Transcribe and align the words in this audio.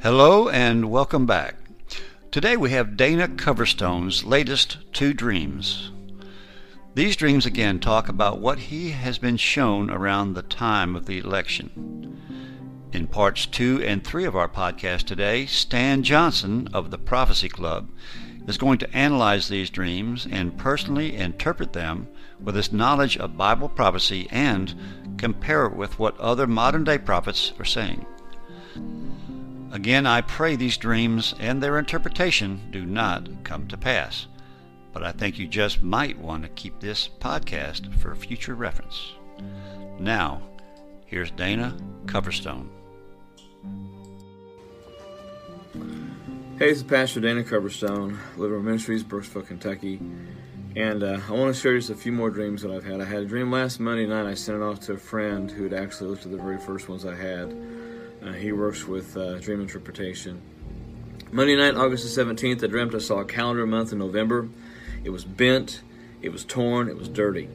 Hello 0.00 0.48
and 0.48 0.92
welcome 0.92 1.26
back. 1.26 1.56
Today 2.30 2.56
we 2.56 2.70
have 2.70 2.96
Dana 2.96 3.26
Coverstone's 3.26 4.22
latest 4.22 4.78
two 4.92 5.12
dreams. 5.12 5.90
These 6.94 7.16
dreams 7.16 7.46
again 7.46 7.80
talk 7.80 8.08
about 8.08 8.38
what 8.38 8.60
he 8.60 8.90
has 8.90 9.18
been 9.18 9.36
shown 9.36 9.90
around 9.90 10.34
the 10.34 10.42
time 10.42 10.94
of 10.94 11.06
the 11.06 11.18
election. 11.18 12.16
In 12.92 13.08
parts 13.08 13.44
two 13.44 13.82
and 13.82 14.04
three 14.04 14.24
of 14.24 14.36
our 14.36 14.48
podcast 14.48 15.02
today, 15.02 15.46
Stan 15.46 16.04
Johnson 16.04 16.68
of 16.72 16.92
the 16.92 16.98
Prophecy 16.98 17.48
Club 17.48 17.90
is 18.46 18.56
going 18.56 18.78
to 18.78 18.96
analyze 18.96 19.48
these 19.48 19.68
dreams 19.68 20.28
and 20.30 20.56
personally 20.56 21.16
interpret 21.16 21.72
them 21.72 22.06
with 22.40 22.54
his 22.54 22.72
knowledge 22.72 23.16
of 23.16 23.36
Bible 23.36 23.68
prophecy 23.68 24.28
and 24.30 24.76
compare 25.16 25.66
it 25.66 25.74
with 25.74 25.98
what 25.98 26.16
other 26.20 26.46
modern 26.46 26.84
day 26.84 26.98
prophets 26.98 27.52
are 27.58 27.64
saying. 27.64 28.06
Again, 29.70 30.06
I 30.06 30.22
pray 30.22 30.56
these 30.56 30.78
dreams 30.78 31.34
and 31.38 31.62
their 31.62 31.78
interpretation 31.78 32.68
do 32.70 32.86
not 32.86 33.28
come 33.44 33.68
to 33.68 33.76
pass, 33.76 34.26
but 34.94 35.02
I 35.02 35.12
think 35.12 35.38
you 35.38 35.46
just 35.46 35.82
might 35.82 36.18
want 36.18 36.42
to 36.42 36.48
keep 36.50 36.80
this 36.80 37.10
podcast 37.20 37.94
for 38.00 38.14
future 38.14 38.54
reference. 38.54 39.12
Now, 39.98 40.40
here's 41.04 41.30
Dana 41.32 41.76
Coverstone. 42.06 42.68
Hey, 46.58 46.70
this 46.70 46.78
is 46.78 46.82
Pastor 46.82 47.20
Dana 47.20 47.42
Coverstone, 47.42 48.16
Liver 48.38 48.60
Ministries, 48.60 49.04
Burkesville, 49.04 49.46
Kentucky. 49.46 50.00
And 50.76 51.02
uh, 51.02 51.20
I 51.28 51.32
want 51.32 51.54
to 51.54 51.60
share 51.60 51.76
just 51.76 51.90
a 51.90 51.94
few 51.94 52.12
more 52.12 52.30
dreams 52.30 52.62
that 52.62 52.70
I've 52.70 52.84
had. 52.84 53.02
I 53.02 53.04
had 53.04 53.22
a 53.22 53.26
dream 53.26 53.52
last 53.52 53.80
Monday 53.80 54.06
night. 54.06 54.26
I 54.26 54.34
sent 54.34 54.62
it 54.62 54.64
off 54.64 54.80
to 54.80 54.94
a 54.94 54.98
friend 54.98 55.50
who 55.50 55.64
had 55.64 55.74
actually 55.74 56.08
looked 56.08 56.24
at 56.24 56.32
the 56.32 56.38
very 56.38 56.58
first 56.58 56.88
ones 56.88 57.04
I 57.04 57.14
had. 57.14 57.54
Uh, 58.22 58.32
he 58.32 58.52
works 58.52 58.86
with 58.86 59.16
uh, 59.16 59.38
dream 59.38 59.60
interpretation. 59.60 60.42
Monday 61.30 61.56
night, 61.56 61.76
August 61.76 62.14
the 62.14 62.24
17th, 62.24 62.64
I 62.64 62.66
dreamt 62.66 62.94
I 62.94 62.98
saw 62.98 63.20
a 63.20 63.24
calendar 63.24 63.66
month 63.66 63.92
in 63.92 63.98
November. 63.98 64.48
It 65.04 65.10
was 65.10 65.24
bent, 65.24 65.82
it 66.20 66.30
was 66.30 66.44
torn, 66.44 66.88
it 66.88 66.96
was 66.96 67.08
dirty. 67.08 67.48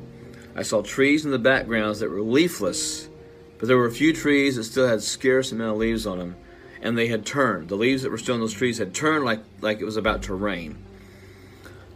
I 0.56 0.62
saw 0.62 0.82
trees 0.82 1.26
in 1.26 1.32
the 1.32 1.40
backgrounds 1.40 2.00
that 2.00 2.10
were 2.10 2.22
leafless, 2.22 3.10
but 3.58 3.68
there 3.68 3.78
were 3.78 3.88
a 3.88 3.92
few 3.92 4.14
trees 4.14 4.56
that 4.56 4.64
still 4.64 4.88
had 4.88 5.02
scarce 5.02 5.52
amount 5.52 5.72
of 5.72 5.78
leaves 5.78 6.06
on 6.06 6.20
them, 6.20 6.36
and 6.82 6.98
they 6.98 7.08
had 7.08 7.26
turned. 7.26 7.68
The 7.68 7.76
leaves 7.76 8.04
that 8.04 8.12
were 8.12 8.18
still 8.18 8.36
on 8.36 8.42
those 8.42 8.54
trees 8.54 8.78
had 8.78 8.94
turned 8.94 9.26
like, 9.26 9.42
like 9.60 9.82
it 9.82 9.86
was 9.86 9.98
about 9.98 10.24
to 10.24 10.36
rain. 10.36 10.78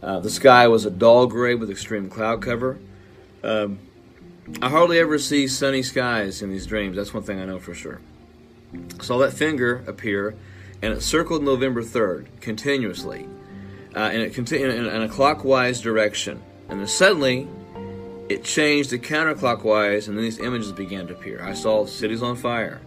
Uh, 0.02 0.20
the 0.20 0.30
sky 0.30 0.68
was 0.68 0.84
a 0.84 0.90
dull 0.90 1.26
gray 1.26 1.54
with 1.54 1.70
extreme 1.70 2.10
cloud 2.10 2.42
cover. 2.42 2.78
Um, 3.42 3.78
I 4.60 4.68
hardly 4.68 4.98
ever 4.98 5.18
see 5.18 5.46
sunny 5.46 5.82
skies 5.82 6.42
in 6.42 6.50
these 6.50 6.66
dreams. 6.66 6.96
That's 6.96 7.14
one 7.14 7.22
thing 7.22 7.40
I 7.40 7.44
know 7.44 7.58
for 7.58 7.74
sure 7.74 8.00
saw 9.00 9.18
that 9.18 9.32
finger 9.32 9.84
appear, 9.86 10.34
and 10.82 10.92
it 10.92 11.02
circled 11.02 11.42
November 11.42 11.82
3rd 11.82 12.26
continuously, 12.40 13.28
uh, 13.94 14.00
and 14.00 14.22
it 14.22 14.34
continued 14.34 14.74
in, 14.74 14.86
in, 14.86 15.02
a 15.02 15.08
clockwise 15.08 15.80
direction. 15.80 16.42
And 16.68 16.80
then 16.80 16.86
suddenly, 16.86 17.48
it 18.28 18.44
changed 18.44 18.90
to 18.90 18.98
counterclockwise, 18.98 20.08
and 20.08 20.16
then 20.16 20.24
these 20.24 20.38
images 20.38 20.72
began 20.72 21.06
to 21.08 21.14
appear. 21.14 21.42
I 21.42 21.54
saw 21.54 21.86
cities 21.86 22.22
on 22.22 22.36
fire, 22.36 22.80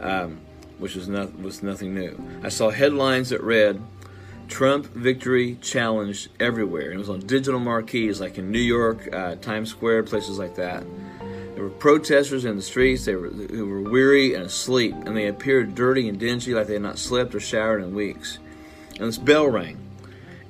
um, 0.00 0.40
which 0.78 0.96
was, 0.96 1.08
not, 1.08 1.38
was 1.38 1.62
nothing 1.62 1.94
new. 1.94 2.18
I 2.42 2.48
saw 2.48 2.70
headlines 2.70 3.30
that 3.30 3.42
read, 3.42 3.80
Trump 4.48 4.86
victory 4.92 5.56
challenged 5.60 6.28
everywhere. 6.38 6.86
And 6.86 6.94
it 6.94 6.98
was 6.98 7.08
on 7.08 7.20
digital 7.20 7.60
marquees 7.60 8.20
like 8.20 8.38
in 8.38 8.50
New 8.50 8.58
York, 8.58 9.08
uh, 9.12 9.36
Times 9.36 9.70
Square, 9.70 10.04
places 10.04 10.38
like 10.38 10.56
that. 10.56 10.84
There 11.54 11.62
were 11.62 11.70
protesters 11.70 12.44
in 12.44 12.56
the 12.56 12.62
streets. 12.62 13.04
They 13.04 13.14
were, 13.14 13.28
who 13.28 13.66
were 13.66 13.80
weary 13.80 14.34
and 14.34 14.44
asleep, 14.44 14.94
and 15.06 15.16
they 15.16 15.28
appeared 15.28 15.74
dirty 15.74 16.08
and 16.08 16.18
dingy, 16.18 16.52
like 16.52 16.66
they 16.66 16.74
had 16.74 16.82
not 16.82 16.98
slept 16.98 17.34
or 17.34 17.40
showered 17.40 17.82
in 17.82 17.94
weeks. 17.94 18.38
And 18.98 19.06
this 19.06 19.18
bell 19.18 19.46
rang, 19.46 19.78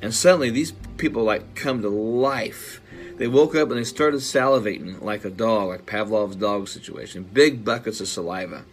and 0.00 0.14
suddenly 0.14 0.50
these 0.50 0.72
people 0.96 1.22
like 1.24 1.54
come 1.54 1.82
to 1.82 1.88
life. 1.88 2.80
They 3.16 3.28
woke 3.28 3.54
up 3.54 3.68
and 3.68 3.78
they 3.78 3.84
started 3.84 4.20
salivating 4.20 5.00
like 5.02 5.24
a 5.24 5.30
dog, 5.30 5.68
like 5.68 5.86
Pavlov's 5.86 6.36
dog 6.36 6.68
situation, 6.68 7.28
big 7.32 7.64
buckets 7.64 8.00
of 8.00 8.08
saliva, 8.08 8.64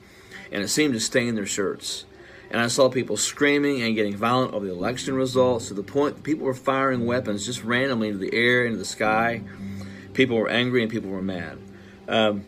and 0.52 0.64
it 0.64 0.70
seemed 0.70 0.94
to 0.94 1.00
stain 1.00 1.36
their 1.36 1.46
shirts. 1.46 2.06
And 2.50 2.60
I 2.60 2.68
saw 2.68 2.90
people 2.90 3.16
screaming 3.16 3.82
and 3.82 3.96
getting 3.96 4.16
violent 4.16 4.54
over 4.54 4.66
the 4.66 4.74
election 4.74 5.16
results 5.16 5.68
to 5.68 5.74
the 5.74 5.84
point 5.84 6.18
that 6.18 6.24
people 6.24 6.46
were 6.46 6.54
firing 6.54 7.06
weapons 7.06 7.46
just 7.46 7.64
randomly 7.64 8.10
into 8.10 8.20
the 8.20 8.34
air, 8.34 8.66
into 8.66 8.78
the 8.78 8.84
sky. 8.84 9.42
People 10.14 10.38
were 10.38 10.50
angry 10.50 10.82
and 10.82 10.92
people 10.92 11.10
were 11.10 11.22
mad. 11.22 11.58
Um, 12.08 12.46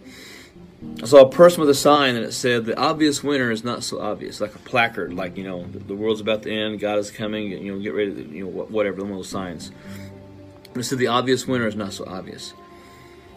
I 1.02 1.06
saw 1.06 1.22
a 1.22 1.30
person 1.30 1.62
with 1.62 1.70
a 1.70 1.76
sign 1.76 2.16
and 2.16 2.26
it 2.26 2.34
said, 2.34 2.66
"The 2.66 2.78
obvious 2.78 3.24
winner 3.24 3.52
is 3.52 3.64
not 3.64 3.84
so 3.84 4.00
obvious," 4.02 4.42
like 4.42 4.56
a 4.56 4.60
placard, 4.60 5.14
like 5.14 5.38
you 5.38 5.44
know, 5.44 5.66
the, 5.66 5.80
the 5.80 5.96
world's 5.96 6.22
about 6.22 6.44
to 6.44 6.52
end, 6.52 6.80
God 6.80 7.00
is 7.00 7.12
coming, 7.12 7.52
you 7.52 7.74
know, 7.74 7.80
get 7.80 7.94
ready, 7.94 8.14
to, 8.14 8.22
you 8.22 8.46
know, 8.46 8.50
whatever, 8.50 9.02
of 9.02 9.08
those 9.08 9.30
signs. 9.30 9.72
And 10.68 10.78
it 10.78 10.84
said, 10.84 10.98
"The 10.98 11.08
obvious 11.08 11.48
winner 11.48 11.68
is 11.68 11.76
not 11.76 11.94
so 11.94 12.06
obvious," 12.06 12.54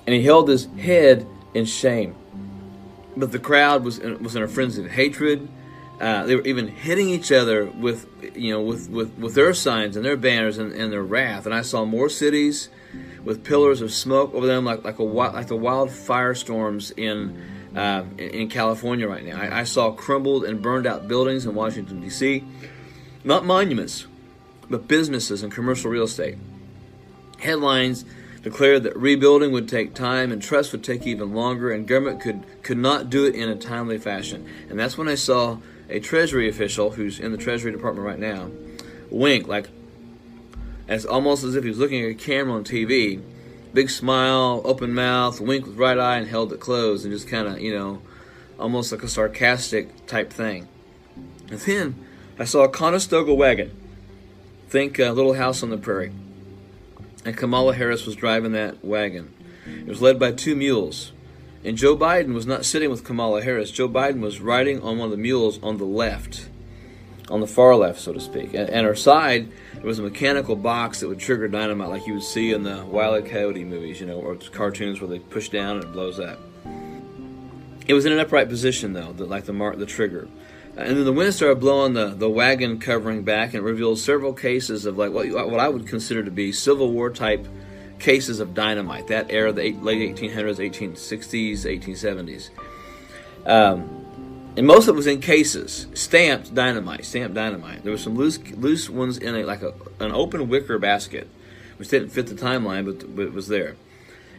and 0.07 0.15
he 0.15 0.23
held 0.23 0.49
his 0.49 0.67
head 0.79 1.27
in 1.55 1.65
shame. 1.65 2.15
But 3.17 3.33
the 3.33 3.39
crowd 3.39 3.85
was 3.85 3.99
in, 3.99 4.23
was 4.23 4.37
in 4.37 4.43
a 4.43 4.49
frenzy 4.49 4.85
of 4.85 4.91
hatred. 4.91 5.49
Uh, 6.01 6.27
they 6.27 6.37
were 6.37 6.43
even 6.43 6.69
hitting 6.69 7.09
each 7.09 7.33
other 7.33 7.65
with, 7.65 8.07
you 8.37 8.53
know, 8.53 8.61
with, 8.61 8.91
with, 8.91 9.17
with 9.17 9.35
their 9.35 9.55
signs 9.55 9.97
and 9.97 10.05
their 10.05 10.17
banners 10.17 10.59
and, 10.59 10.73
and 10.73 10.93
their 10.93 11.03
wrath. 11.03 11.47
And 11.47 11.55
I 11.55 11.63
saw 11.63 11.87
more 11.87 12.11
cities 12.11 12.69
with 13.27 13.43
pillars 13.43 13.83
of 13.83 13.93
smoke 13.93 14.33
over 14.33 14.47
them, 14.47 14.65
like 14.65 14.85
like 14.85 14.99
a 14.99 15.03
like 15.03 15.49
the 15.49 15.57
wild 15.57 15.91
firestorms 15.91 16.97
in 16.97 17.43
uh, 17.77 18.05
in 18.17 18.49
California 18.49 19.07
right 19.07 19.25
now. 19.25 19.39
I, 19.39 19.61
I, 19.61 19.65
saw 19.65 19.91
crumbled 19.91 20.45
and 20.45 20.63
burned 20.63 20.87
out 20.87 21.09
buildings 21.09 21.45
in 21.45 21.55
Washington 21.55 22.01
D.C. 22.01 22.43
Not 23.25 23.45
monuments, 23.45 24.07
but 24.71 24.89
businesses 24.89 25.43
and 25.43 25.53
commercial 25.53 25.91
real 25.91 26.05
estate. 26.05 26.39
Headlines 27.39 28.07
declared 28.43 28.85
that 28.85 28.97
rebuilding 28.97 29.51
would 29.51 29.69
take 29.69 29.93
time 29.93 30.31
and 30.33 30.41
trust 30.41 30.71
would 30.71 30.85
take 30.85 31.05
even 31.07 31.35
longer, 31.35 31.73
and 31.73 31.87
government 31.87 32.21
could 32.21 32.45
could 32.63 32.79
not 32.79 33.11
do 33.11 33.27
it 33.27 33.35
in 33.35 33.49
a 33.49 33.57
timely 33.57 33.99
fashion. 33.99 34.49
And 34.71 34.79
that's 34.79 34.97
when 34.97 35.09
I 35.09 35.17
saw 35.17 35.59
a 35.91 35.99
Treasury 35.99 36.49
official 36.49 36.93
who's 36.93 37.19
in 37.19 37.33
the 37.33 37.39
Treasury 37.39 37.73
Department 37.73 38.07
right 38.07 38.19
now 38.19 38.51
wink 39.11 39.47
like 39.47 39.69
as 40.89 41.05
almost 41.05 41.45
as 41.45 41.55
if 41.55 41.65
he 41.65 41.71
was 41.71 41.79
looking 41.79 42.05
at 42.05 42.11
a 42.11 42.15
camera 42.15 42.55
on 42.55 42.65
TV. 42.65 43.23
Big 43.75 43.91
smile, 43.91 44.63
open 44.65 44.95
mouth, 44.95 45.41
wink 45.41 45.67
with 45.67 45.77
right 45.77 45.99
eye, 45.99 46.17
and 46.17 46.29
held 46.29 46.53
it 46.53 46.61
closed, 46.61 47.05
and 47.05 47.13
just 47.13 47.29
kind 47.29 47.47
of, 47.47 47.61
you 47.61 47.75
know, 47.75 48.01
almost 48.59 48.93
like 48.93 49.03
a 49.03 49.09
sarcastic 49.09 50.07
type 50.07 50.33
thing. 50.33 50.69
And 51.51 51.61
then 51.61 52.07
I 52.39 52.45
saw 52.45 52.65
a 52.65 52.69
Conestoga 52.69 53.35
wagon. 53.35 53.71
Think 54.69 54.99
a 54.99 55.11
Little 55.11 55.35
House 55.35 55.63
on 55.63 55.71
the 55.71 55.77
Prairie. 55.77 56.13
And 57.25 57.37
Kamala 57.37 57.75
Harris 57.75 58.07
was 58.07 58.17
driving 58.17 58.53
that 58.53 58.85
wagon. 58.85 59.33
It 59.67 59.87
was 59.87 60.03
led 60.03 60.19
by 60.19 60.33
two 60.33 60.57
mules. 60.57 61.13
And 61.65 61.77
Joe 61.77 61.97
Biden 61.97 62.35
was 62.35 62.47
not 62.47 62.65
sitting 62.65 62.91
with 62.91 63.05
Kamala 63.05 63.43
Harris. 63.43 63.71
Joe 63.71 63.89
Biden 63.89 64.21
was 64.21 64.41
riding 64.41 64.81
on 64.83 64.99
one 64.99 65.07
of 65.07 65.11
the 65.11 65.17
mules 65.17 65.61
on 65.63 65.79
the 65.79 65.85
left, 65.85 66.49
on 67.31 67.41
the 67.41 67.47
far 67.47 67.75
left, 67.75 68.01
so 68.01 68.13
to 68.13 68.21
speak. 68.21 68.55
And, 68.55 68.87
her 68.87 68.95
side 68.95 69.51
there 69.75 69.85
was 69.85 69.99
a 69.99 70.03
mechanical 70.03 70.57
box 70.57 71.01
that 71.01 71.09
would 71.09 71.19
trigger 71.19 71.49
dynamite, 71.49 71.89
like 71.89 72.07
you 72.07 72.15
would 72.15 72.23
see 72.23 72.53
in 72.53 72.63
the 72.63 72.85
Wile 72.85 73.19
E. 73.19 73.23
Coyote 73.23 73.65
movies, 73.65 74.01
you 74.01 74.07
know, 74.07 74.19
or 74.21 74.37
cartoons 74.37 75.01
where 75.01 75.09
they 75.09 75.19
push 75.19 75.49
down 75.49 75.77
and 75.77 75.85
it 75.85 75.93
blows 75.93 76.21
up. 76.21 76.39
It 77.87 77.95
was 77.95 78.05
in 78.05 78.13
an 78.13 78.19
upright 78.19 78.49
position, 78.49 78.93
though, 78.93 79.15
like 79.17 79.45
the 79.45 79.53
mark, 79.53 79.79
the 79.79 79.87
trigger. 79.87 80.29
And 80.77 80.97
then 80.97 81.05
the 81.05 81.13
wind 81.13 81.35
started 81.35 81.61
blowing 81.61 81.95
the, 81.95 82.09
the 82.09 82.29
wagon 82.29 82.79
covering 82.79 83.23
back, 83.23 83.55
and 83.55 83.65
revealed 83.65 83.99
several 83.99 84.33
cases 84.35 84.85
of 84.85 84.99
like 84.99 85.13
what, 85.13 85.29
what 85.33 85.61
I 85.61 85.69
would 85.69 85.87
consider 85.87 86.23
to 86.23 86.31
be 86.31 86.53
Civil 86.53 86.91
War 86.93 87.11
type 87.11 87.47
cases 87.99 88.41
of 88.41 88.55
dynamite. 88.55 89.07
That 89.07 89.31
era, 89.31 89.53
the 89.53 89.73
late 89.73 90.17
1800s, 90.17 90.59
1860s, 90.59 91.61
1870s. 91.65 92.51
Um, 93.47 94.06
and 94.57 94.67
most 94.67 94.89
of 94.89 94.95
it 94.95 94.97
was 94.97 95.07
in 95.07 95.21
cases, 95.21 95.87
stamped 95.93 96.55
dynamite, 96.55 97.05
stamped 97.05 97.35
dynamite. 97.35 97.83
There 97.83 97.93
were 97.93 97.99
some 97.99 98.17
loose 98.17 98.39
loose 98.53 98.89
ones 98.89 99.19
in 99.19 99.35
a 99.35 99.45
like 99.45 99.63
a, 99.63 99.75
an 100.01 100.13
open 100.13 100.49
wicker 100.49 100.79
basket, 100.79 101.29
which 101.77 101.89
didn't 101.89 102.11
fit 102.11 102.27
the 102.29 102.35
timeline, 102.35 102.87
but, 102.87 103.15
but 103.15 103.27
it 103.27 103.33
was 103.35 103.49
there. 103.49 103.77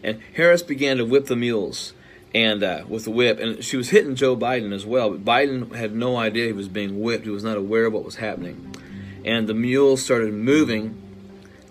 And 0.03 0.21
Harris 0.35 0.63
began 0.63 0.97
to 0.97 1.05
whip 1.05 1.27
the 1.27 1.35
mules, 1.35 1.93
and 2.33 2.63
uh, 2.63 2.83
with 2.87 3.03
the 3.03 3.11
whip, 3.11 3.39
and 3.39 3.63
she 3.63 3.77
was 3.77 3.89
hitting 3.89 4.15
Joe 4.15 4.35
Biden 4.35 4.73
as 4.73 4.85
well. 4.85 5.11
But 5.11 5.23
Biden 5.23 5.75
had 5.75 5.95
no 5.95 6.17
idea 6.17 6.47
he 6.47 6.53
was 6.53 6.67
being 6.67 6.99
whipped; 6.99 7.25
he 7.25 7.31
was 7.31 7.43
not 7.43 7.57
aware 7.57 7.85
of 7.85 7.93
what 7.93 8.03
was 8.03 8.15
happening. 8.15 8.75
And 9.23 9.47
the 9.47 9.53
mules 9.53 10.03
started 10.03 10.33
moving 10.33 10.99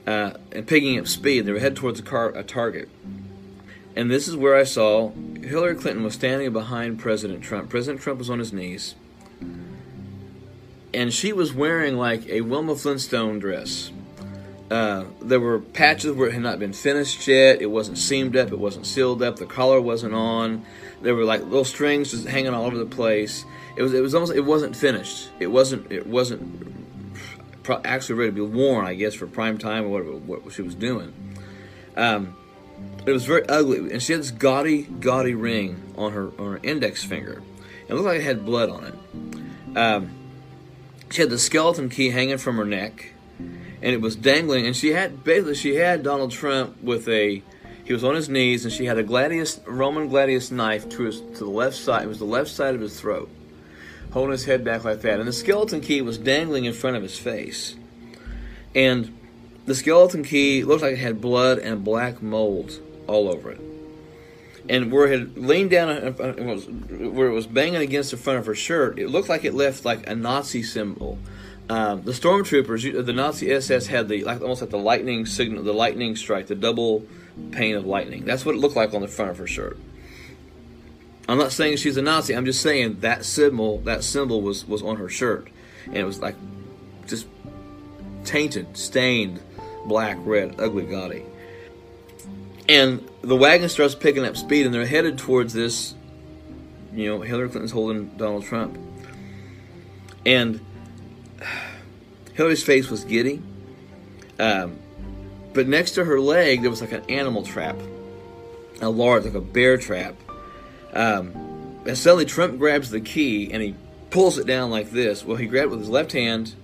uh, 0.07 0.35
and 0.53 0.67
picking 0.67 0.99
up 0.99 1.09
speed. 1.09 1.47
They 1.47 1.53
were 1.53 1.59
headed 1.59 1.77
towards 1.77 1.99
a, 1.99 2.03
car, 2.03 2.29
a 2.29 2.45
target. 2.45 2.89
And 3.97 4.11
this 4.11 4.29
is 4.29 4.37
where 4.37 4.55
I 4.55 4.65
saw 4.65 5.11
Hillary 5.47 5.77
Clinton 5.77 6.03
was 6.03 6.15
standing 6.15 6.53
behind 6.53 6.99
President 6.99 7.43
Trump. 7.43 7.71
President 7.71 8.03
Trump 8.03 8.19
was 8.19 8.29
on 8.29 8.41
his 8.41 8.53
knees. 8.53 8.97
And 10.93 11.13
she 11.13 11.33
was 11.33 11.53
wearing 11.53 11.97
like 11.97 12.27
a 12.29 12.41
Wilma 12.41 12.75
Flintstone 12.75 13.39
dress. 13.39 13.93
Uh, 14.71 15.05
there 15.23 15.39
were 15.39 15.61
patches 15.61 16.13
where 16.13 16.29
it 16.29 16.33
had 16.33 16.43
not 16.43 16.59
been 16.59 16.73
finished 16.73 17.29
yet. 17.29 17.63
It 17.63 17.67
wasn't 17.67 17.99
seamed 17.99 18.37
up. 18.37 18.51
It 18.51 18.59
wasn't 18.59 18.87
sealed 18.87 19.23
up. 19.23 19.37
The 19.37 19.47
collar 19.47 19.81
wasn't 19.81 20.15
on. 20.15 20.65
There 21.03 21.15
were 21.15 21.25
like 21.25 21.43
little 21.43 21.65
strings 21.65 22.11
just 22.11 22.27
hanging 22.27 22.53
all 22.53 22.65
over 22.65 22.77
the 22.77 22.87
place. 22.87 23.45
It 23.77 23.83
was. 23.83 23.95
It 23.95 24.01
was 24.01 24.15
almost. 24.15 24.33
It 24.33 24.41
wasn't 24.41 24.75
finished. 24.75 25.29
It 25.39 25.47
wasn't. 25.47 25.93
It 25.93 26.09
wasn't 26.09 26.73
actually 27.85 28.17
ready 28.17 28.31
to 28.31 28.35
be 28.35 28.41
worn. 28.41 28.87
I 28.87 28.95
guess 28.95 29.15
for 29.15 29.29
prime 29.29 29.59
time 29.59 29.85
or 29.85 29.89
whatever 29.91 30.17
what 30.17 30.53
she 30.53 30.63
was 30.63 30.75
doing. 30.75 31.13
Um, 31.97 32.37
it 33.07 33.13
was 33.13 33.25
very 33.25 33.49
ugly, 33.49 33.93
and 33.93 34.03
she 34.03 34.13
had 34.13 34.21
this 34.21 34.33
gaudy, 34.33 34.83
gaudy 34.83 35.35
ring 35.35 35.81
on 35.97 36.13
her 36.13 36.31
on 36.39 36.53
her 36.53 36.61
index 36.63 37.05
finger. 37.05 37.43
It 37.89 37.95
looked 37.95 38.07
like 38.07 38.21
it 38.21 38.25
had 38.25 38.45
blood 38.45 38.69
on 38.69 38.85
it. 38.85 39.77
Um, 39.77 40.11
she 41.11 41.23
had 41.23 41.31
the 41.31 41.39
skeleton 41.39 41.89
key 41.89 42.11
hanging 42.11 42.39
from 42.39 42.57
her 42.57 42.65
neck, 42.65 43.13
and 43.39 43.93
it 43.93 44.01
was 44.01 44.17
dangling. 44.17 44.67
And 44.67 44.75
she 44.75 44.89
had 44.89 45.23
basically 45.23 45.55
she 45.55 45.77
had 45.77 46.03
Donald 46.03 46.33
Trump 46.33 46.83
with 46.83 47.09
a 47.09 47.43
he 47.85 47.93
was 47.93 48.03
on 48.03 48.17
his 48.17 48.29
knees, 48.29 48.65
and 48.65 48.73
she 48.73 48.87
had 48.87 48.99
a 48.99 49.05
gladius 49.05 49.61
Roman 49.67 50.09
gladius 50.09 50.51
knife 50.51 50.89
to 50.91 51.05
his 51.05 51.21
to 51.21 51.45
the 51.45 51.51
left 51.51 51.77
side. 51.77 52.05
It 52.05 52.09
was 52.09 52.19
the 52.19 52.25
left 52.25 52.51
side 52.51 52.75
of 52.75 52.81
his 52.81 53.01
throat, 53.01 53.31
holding 54.11 54.33
his 54.33 54.47
head 54.47 54.65
back 54.65 54.85
like 54.85 55.03
that. 55.03 55.21
And 55.21 55.29
the 55.29 55.33
skeleton 55.33 55.81
key 55.81 56.03
was 56.03 56.19
dangling 56.19 56.65
in 56.65 56.73
front 56.73 56.97
of 56.97 57.05
his 57.05 57.17
face, 57.17 57.77
and 58.75 59.17
the 59.67 59.75
skeleton 59.75 60.23
key 60.23 60.65
looked 60.65 60.83
like 60.83 60.95
it 60.95 60.99
had 60.99 61.21
blood 61.21 61.59
and 61.59 61.85
black 61.85 62.23
mold 62.23 62.81
all 63.07 63.29
over 63.29 63.51
it. 63.51 63.61
And 64.69 64.91
where 64.91 65.07
it 65.07 65.19
had 65.19 65.39
leaned 65.39 65.71
down, 65.71 66.15
where 66.15 67.29
it 67.29 67.33
was 67.33 67.47
banging 67.47 67.83
against 67.83 68.11
the 68.11 68.17
front 68.17 68.39
of 68.39 68.47
her 68.47 68.55
shirt, 68.55 68.99
it 68.99 69.09
looked 69.09 69.29
like 69.29 69.45
it 69.45 69.55
left 69.55 69.85
like 69.85 70.09
a 70.09 70.15
Nazi 70.15 70.63
symbol. 70.63 71.19
Um, 71.69 72.03
the 72.03 72.13
stormtroopers, 72.13 73.05
the 73.05 73.13
Nazi 73.13 73.53
SS 73.53 73.89
had 73.89 74.09
the 74.09 74.25
like 74.25 74.41
almost 74.41 74.61
like 74.61 74.71
the 74.71 74.79
lightning 74.79 75.27
signal, 75.27 75.63
the 75.63 75.73
lightning 75.73 76.17
strike, 76.17 76.47
the 76.47 76.55
double 76.55 77.05
pane 77.51 77.77
of 77.77 77.87
lightning. 77.87 78.25
That's 78.25 78.45
what 78.45 78.55
it 78.55 78.59
looked 78.59 78.77
like 78.77 78.95
on 78.95 79.03
the 79.03 79.09
front 79.09 79.33
of 79.33 79.39
her 79.39 79.47
shirt. 79.47 79.79
I'm 81.29 81.39
not 81.39 81.51
saying 81.51 81.79
she's 81.79 81.97
a 81.97 82.03
Nazi. 82.03 82.37
I'm 82.37 82.45
just 82.45 82.63
saying 82.63 83.01
that 83.01 83.25
symbol, 83.25 83.79
that 83.79 84.05
symbol 84.05 84.43
was 84.43 84.65
was 84.67 84.83
on 84.83 84.97
her 84.97 85.09
shirt, 85.09 85.49
and 85.87 85.97
it 85.97 86.05
was 86.05 86.21
like 86.21 86.37
just 87.07 87.27
tainted, 88.25 88.77
stained, 88.77 89.41
black, 89.87 90.19
red, 90.21 90.57
ugly, 90.59 90.85
gaudy. 90.85 91.25
And 92.69 93.09
the 93.23 93.37
wagon 93.37 93.69
starts 93.69 93.95
picking 93.95 94.25
up 94.25 94.37
speed, 94.37 94.67
and 94.67 94.75
they're 94.75 94.87
headed 94.87 95.19
towards 95.19 95.53
this. 95.53 95.95
You 96.93 97.11
know, 97.11 97.21
Hillary 97.21 97.49
Clinton's 97.49 97.73
holding 97.73 98.09
Donald 98.17 98.45
Trump. 98.45 98.79
And 100.25 100.61
Hillary's 102.35 102.63
face 102.63 102.91
was 102.91 103.05
giddy. 103.05 103.43
Um, 104.39 104.79
but 105.53 105.69
next 105.69 105.93
to 105.93 106.05
her 106.05 106.21
leg, 106.21 106.63
there 106.63 106.71
was 106.71 106.81
like 106.81 106.93
an 106.93 107.05
animal 107.09 107.43
trap, 107.43 107.77
a 108.81 108.91
large, 108.91 109.25
like 109.25 109.35
a 109.35 109.41
bear 109.41 109.79
trap. 109.79 110.15
Um, 110.93 111.83
and 111.87 111.97
suddenly, 111.97 112.25
Trump 112.25 112.59
grabs 112.59 112.91
the 112.91 113.01
key 113.01 113.53
and 113.53 113.63
he 113.63 113.75
pulls 114.11 114.39
it 114.39 114.47
down 114.47 114.71
like 114.71 114.91
this. 114.91 115.25
Well, 115.25 115.37
he 115.37 115.47
grabbed 115.47 115.67
it 115.67 115.71
with 115.71 115.81
his 115.81 115.89
left 115.89 116.13
hand. 116.13 116.55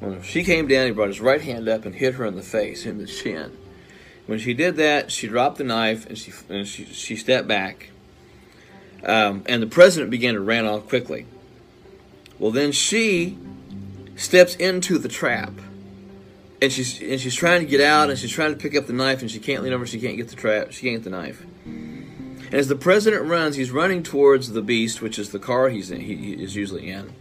When 0.00 0.22
she 0.22 0.44
came 0.44 0.68
down, 0.68 0.86
he 0.86 0.92
brought 0.92 1.08
his 1.08 1.20
right 1.20 1.40
hand 1.40 1.68
up 1.68 1.84
and 1.84 1.94
hit 1.94 2.14
her 2.14 2.24
in 2.24 2.36
the 2.36 2.42
face, 2.42 2.84
in 2.84 2.98
the 2.98 3.06
chin. 3.06 3.56
When 4.26 4.38
she 4.38 4.54
did 4.54 4.76
that, 4.76 5.10
she 5.10 5.28
dropped 5.28 5.58
the 5.58 5.64
knife 5.64 6.06
and 6.06 6.18
she 6.18 6.32
and 6.48 6.66
she, 6.66 6.84
she 6.84 7.16
stepped 7.16 7.48
back. 7.48 7.90
Um, 9.04 9.44
and 9.46 9.62
the 9.62 9.66
president 9.66 10.10
began 10.10 10.34
to 10.34 10.40
run 10.40 10.66
off 10.66 10.88
quickly. 10.88 11.26
Well, 12.38 12.50
then 12.50 12.72
she 12.72 13.38
steps 14.16 14.56
into 14.56 14.98
the 14.98 15.08
trap, 15.08 15.52
and 16.60 16.72
she's 16.72 17.00
and 17.00 17.20
she's 17.20 17.34
trying 17.34 17.60
to 17.60 17.66
get 17.66 17.80
out, 17.80 18.10
and 18.10 18.18
she's 18.18 18.32
trying 18.32 18.52
to 18.52 18.58
pick 18.58 18.74
up 18.74 18.86
the 18.86 18.92
knife, 18.92 19.22
and 19.22 19.30
she 19.30 19.38
can't 19.38 19.62
lean 19.62 19.72
over. 19.72 19.86
She 19.86 20.00
can't 20.00 20.16
get 20.16 20.28
the 20.28 20.36
trap. 20.36 20.72
She 20.72 20.82
can't 20.82 21.02
get 21.02 21.04
the 21.04 21.16
knife. 21.16 21.44
And 21.64 22.54
as 22.54 22.68
the 22.68 22.76
president 22.76 23.24
runs, 23.24 23.56
he's 23.56 23.70
running 23.70 24.02
towards 24.02 24.50
the 24.52 24.62
beast, 24.62 25.00
which 25.00 25.18
is 25.18 25.30
the 25.30 25.38
car 25.38 25.68
he's 25.68 25.90
in. 25.90 26.00
He 26.00 26.32
is 26.32 26.54
usually 26.54 26.88
in. 26.90 27.12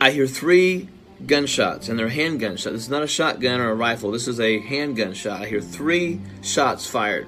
I 0.00 0.10
hear 0.10 0.26
three 0.26 0.88
gunshots, 1.26 1.88
and 1.88 1.98
they're 1.98 2.08
handgun 2.08 2.56
shots. 2.56 2.74
This 2.74 2.82
is 2.82 2.88
not 2.88 3.02
a 3.02 3.08
shotgun 3.08 3.60
or 3.60 3.70
a 3.70 3.74
rifle. 3.74 4.10
This 4.10 4.28
is 4.28 4.40
a 4.40 4.60
handgun 4.60 5.14
shot. 5.14 5.42
I 5.42 5.46
hear 5.46 5.60
three 5.60 6.20
shots 6.42 6.86
fired. 6.86 7.26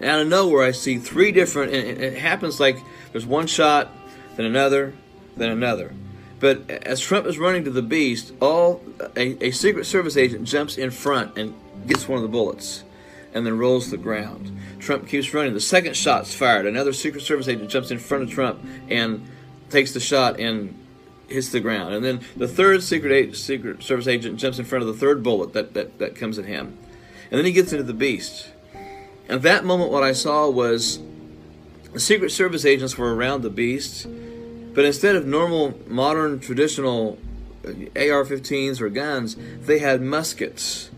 And 0.00 0.10
out 0.10 0.20
of 0.20 0.28
nowhere, 0.28 0.64
I 0.64 0.72
see 0.72 0.98
three 0.98 1.32
different, 1.32 1.72
and 1.72 2.02
it 2.02 2.18
happens 2.18 2.58
like 2.58 2.76
there's 3.12 3.26
one 3.26 3.46
shot, 3.46 3.90
then 4.36 4.46
another, 4.46 4.94
then 5.36 5.50
another. 5.50 5.94
But 6.40 6.68
as 6.70 7.00
Trump 7.00 7.26
is 7.26 7.38
running 7.38 7.64
to 7.64 7.70
the 7.70 7.82
beast, 7.82 8.32
all 8.40 8.82
a, 9.16 9.46
a 9.46 9.50
Secret 9.52 9.86
Service 9.86 10.16
agent 10.16 10.44
jumps 10.44 10.76
in 10.76 10.90
front 10.90 11.38
and 11.38 11.54
gets 11.86 12.08
one 12.08 12.16
of 12.16 12.22
the 12.22 12.28
bullets, 12.28 12.82
and 13.32 13.46
then 13.46 13.58
rolls 13.58 13.90
the 13.90 13.96
ground. 13.96 14.50
Trump 14.80 15.06
keeps 15.06 15.32
running. 15.32 15.54
The 15.54 15.60
second 15.60 15.96
shot's 15.96 16.34
fired. 16.34 16.66
Another 16.66 16.92
Secret 16.92 17.22
Service 17.22 17.46
agent 17.46 17.70
jumps 17.70 17.92
in 17.92 18.00
front 18.00 18.24
of 18.24 18.30
Trump 18.30 18.60
and 18.88 19.24
takes 19.70 19.92
the 19.92 20.00
shot 20.00 20.40
and 20.40 20.76
hits 21.32 21.50
the 21.50 21.60
ground. 21.60 21.94
And 21.94 22.04
then 22.04 22.20
the 22.36 22.48
third 22.48 22.82
Secret, 22.82 23.36
Secret 23.36 23.82
Service 23.82 24.06
agent 24.06 24.38
jumps 24.38 24.58
in 24.58 24.64
front 24.64 24.82
of 24.82 24.88
the 24.88 24.98
third 24.98 25.22
bullet 25.22 25.52
that, 25.52 25.74
that, 25.74 25.98
that 25.98 26.16
comes 26.16 26.38
at 26.38 26.44
him. 26.44 26.76
And 27.30 27.38
then 27.38 27.44
he 27.44 27.52
gets 27.52 27.72
into 27.72 27.84
the 27.84 27.94
beast. 27.94 28.50
At 29.28 29.42
that 29.42 29.64
moment, 29.64 29.90
what 29.90 30.02
I 30.02 30.12
saw 30.12 30.48
was 30.48 31.00
the 31.92 32.00
Secret 32.00 32.30
Service 32.30 32.64
agents 32.64 32.98
were 32.98 33.14
around 33.14 33.42
the 33.42 33.50
beast, 33.50 34.06
but 34.74 34.84
instead 34.84 35.16
of 35.16 35.26
normal, 35.26 35.78
modern, 35.86 36.40
traditional 36.40 37.18
uh, 37.64 37.68
AR 37.68 38.24
15s 38.24 38.80
or 38.80 38.88
guns, 38.88 39.36
they 39.60 39.78
had 39.78 40.02
muskets. 40.02 40.90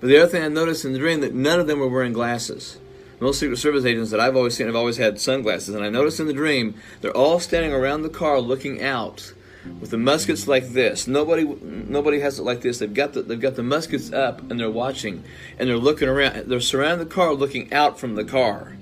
But 0.00 0.08
the 0.08 0.18
other 0.18 0.30
thing 0.30 0.42
I 0.42 0.48
noticed 0.48 0.84
in 0.84 0.92
the 0.92 0.98
dream 0.98 1.20
that 1.20 1.34
none 1.34 1.58
of 1.58 1.66
them 1.66 1.80
were 1.80 1.88
wearing 1.88 2.12
glasses 2.12 2.78
most 3.20 3.40
Secret 3.40 3.58
Service 3.58 3.84
agents 3.84 4.10
that 4.10 4.20
I've 4.20 4.36
always 4.36 4.54
seen 4.54 4.66
have 4.66 4.76
always 4.76 4.96
had 4.96 5.20
sunglasses, 5.20 5.74
and 5.74 5.84
I 5.84 5.88
noticed 5.88 6.20
in 6.20 6.26
the 6.26 6.32
dream 6.32 6.74
they're 7.00 7.16
all 7.16 7.40
standing 7.40 7.72
around 7.72 8.02
the 8.02 8.08
car 8.08 8.40
looking 8.40 8.82
out 8.82 9.32
with 9.80 9.90
the 9.90 9.98
muskets 9.98 10.46
like 10.46 10.68
this. 10.68 11.06
Nobody 11.06 11.44
nobody 11.44 12.20
has 12.20 12.38
it 12.38 12.42
like 12.42 12.60
this. 12.60 12.78
They've 12.78 12.92
got 12.92 13.12
the 13.12 13.22
they've 13.22 13.40
got 13.40 13.56
the 13.56 13.62
muskets 13.62 14.12
up 14.12 14.40
and 14.50 14.58
they're 14.58 14.70
watching 14.70 15.24
and 15.58 15.68
they're 15.68 15.76
looking 15.76 16.08
around. 16.08 16.48
They're 16.48 16.60
surrounding 16.60 17.08
the 17.08 17.14
car, 17.14 17.32
looking 17.32 17.72
out 17.72 17.98
from 17.98 18.14
the 18.14 18.24
car. 18.24 18.76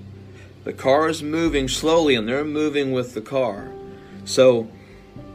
The 0.63 0.73
car 0.73 1.07
is 1.07 1.23
moving 1.23 1.67
slowly, 1.67 2.15
and 2.15 2.27
they're 2.27 2.43
moving 2.43 2.91
with 2.91 3.13
the 3.13 3.21
car. 3.21 3.71
So 4.25 4.69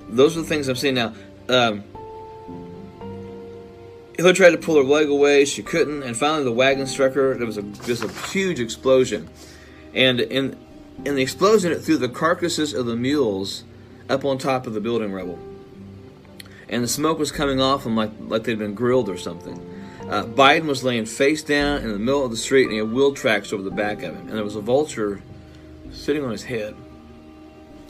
those 0.09 0.37
are 0.37 0.43
the 0.43 0.47
things 0.47 0.69
I'm 0.69 0.77
seeing 0.77 0.95
now. 0.95 1.15
Um, 1.49 1.85
Hillary 4.17 4.35
tried 4.35 4.51
to 4.51 4.59
pull 4.59 4.77
her 4.77 4.83
leg 4.83 5.09
away, 5.09 5.45
she 5.45 5.63
couldn't, 5.63 6.03
and 6.03 6.17
finally 6.17 6.45
the 6.45 6.53
wagon 6.53 6.87
struck 6.87 7.15
her. 7.15 7.35
There 7.35 7.47
was 7.47 7.57
a 7.57 7.63
just 7.63 8.05
a 8.05 8.09
huge 8.31 8.61
explosion, 8.61 9.29
and 9.95 10.21
in 10.21 10.59
in 11.05 11.17
the 11.17 11.23
explosion, 11.23 11.73
it 11.73 11.81
threw 11.81 11.97
the 11.97 12.09
carcasses 12.09 12.75
of 12.75 12.87
the 12.87 12.97
mules 12.97 13.65
up 14.09 14.25
on 14.25 14.39
top 14.39 14.67
of 14.67 14.75
the 14.75 14.81
building 14.81 15.13
rubble, 15.13 15.39
and 16.69 16.85
the 16.85 16.89
smoke 16.89 17.19
was 17.19 17.33
coming 17.33 17.61
off 17.61 17.85
them 17.85 17.97
like 17.97 18.11
like 18.21 18.45
they'd 18.45 18.59
been 18.59 18.75
grilled 18.75 19.09
or 19.09 19.17
something. 19.17 19.69
Uh, 20.09 20.25
Biden 20.25 20.67
was 20.67 20.85
laying 20.85 21.07
face 21.07 21.43
down 21.43 21.81
in 21.83 21.91
the 21.93 21.99
middle 21.99 22.25
of 22.25 22.31
the 22.31 22.37
street, 22.37 22.65
and 22.65 22.73
he 22.73 22.79
had 22.79 22.93
wheel 22.93 23.15
tracks 23.15 23.53
over 23.53 23.63
the 23.63 23.71
back 23.71 24.03
of 24.03 24.15
him, 24.15 24.29
and 24.29 24.37
there 24.37 24.45
was 24.45 24.57
a 24.57 24.61
vulture 24.61 25.23
sitting 25.91 26.25
on 26.25 26.33
his 26.33 26.45
head. 26.45 26.75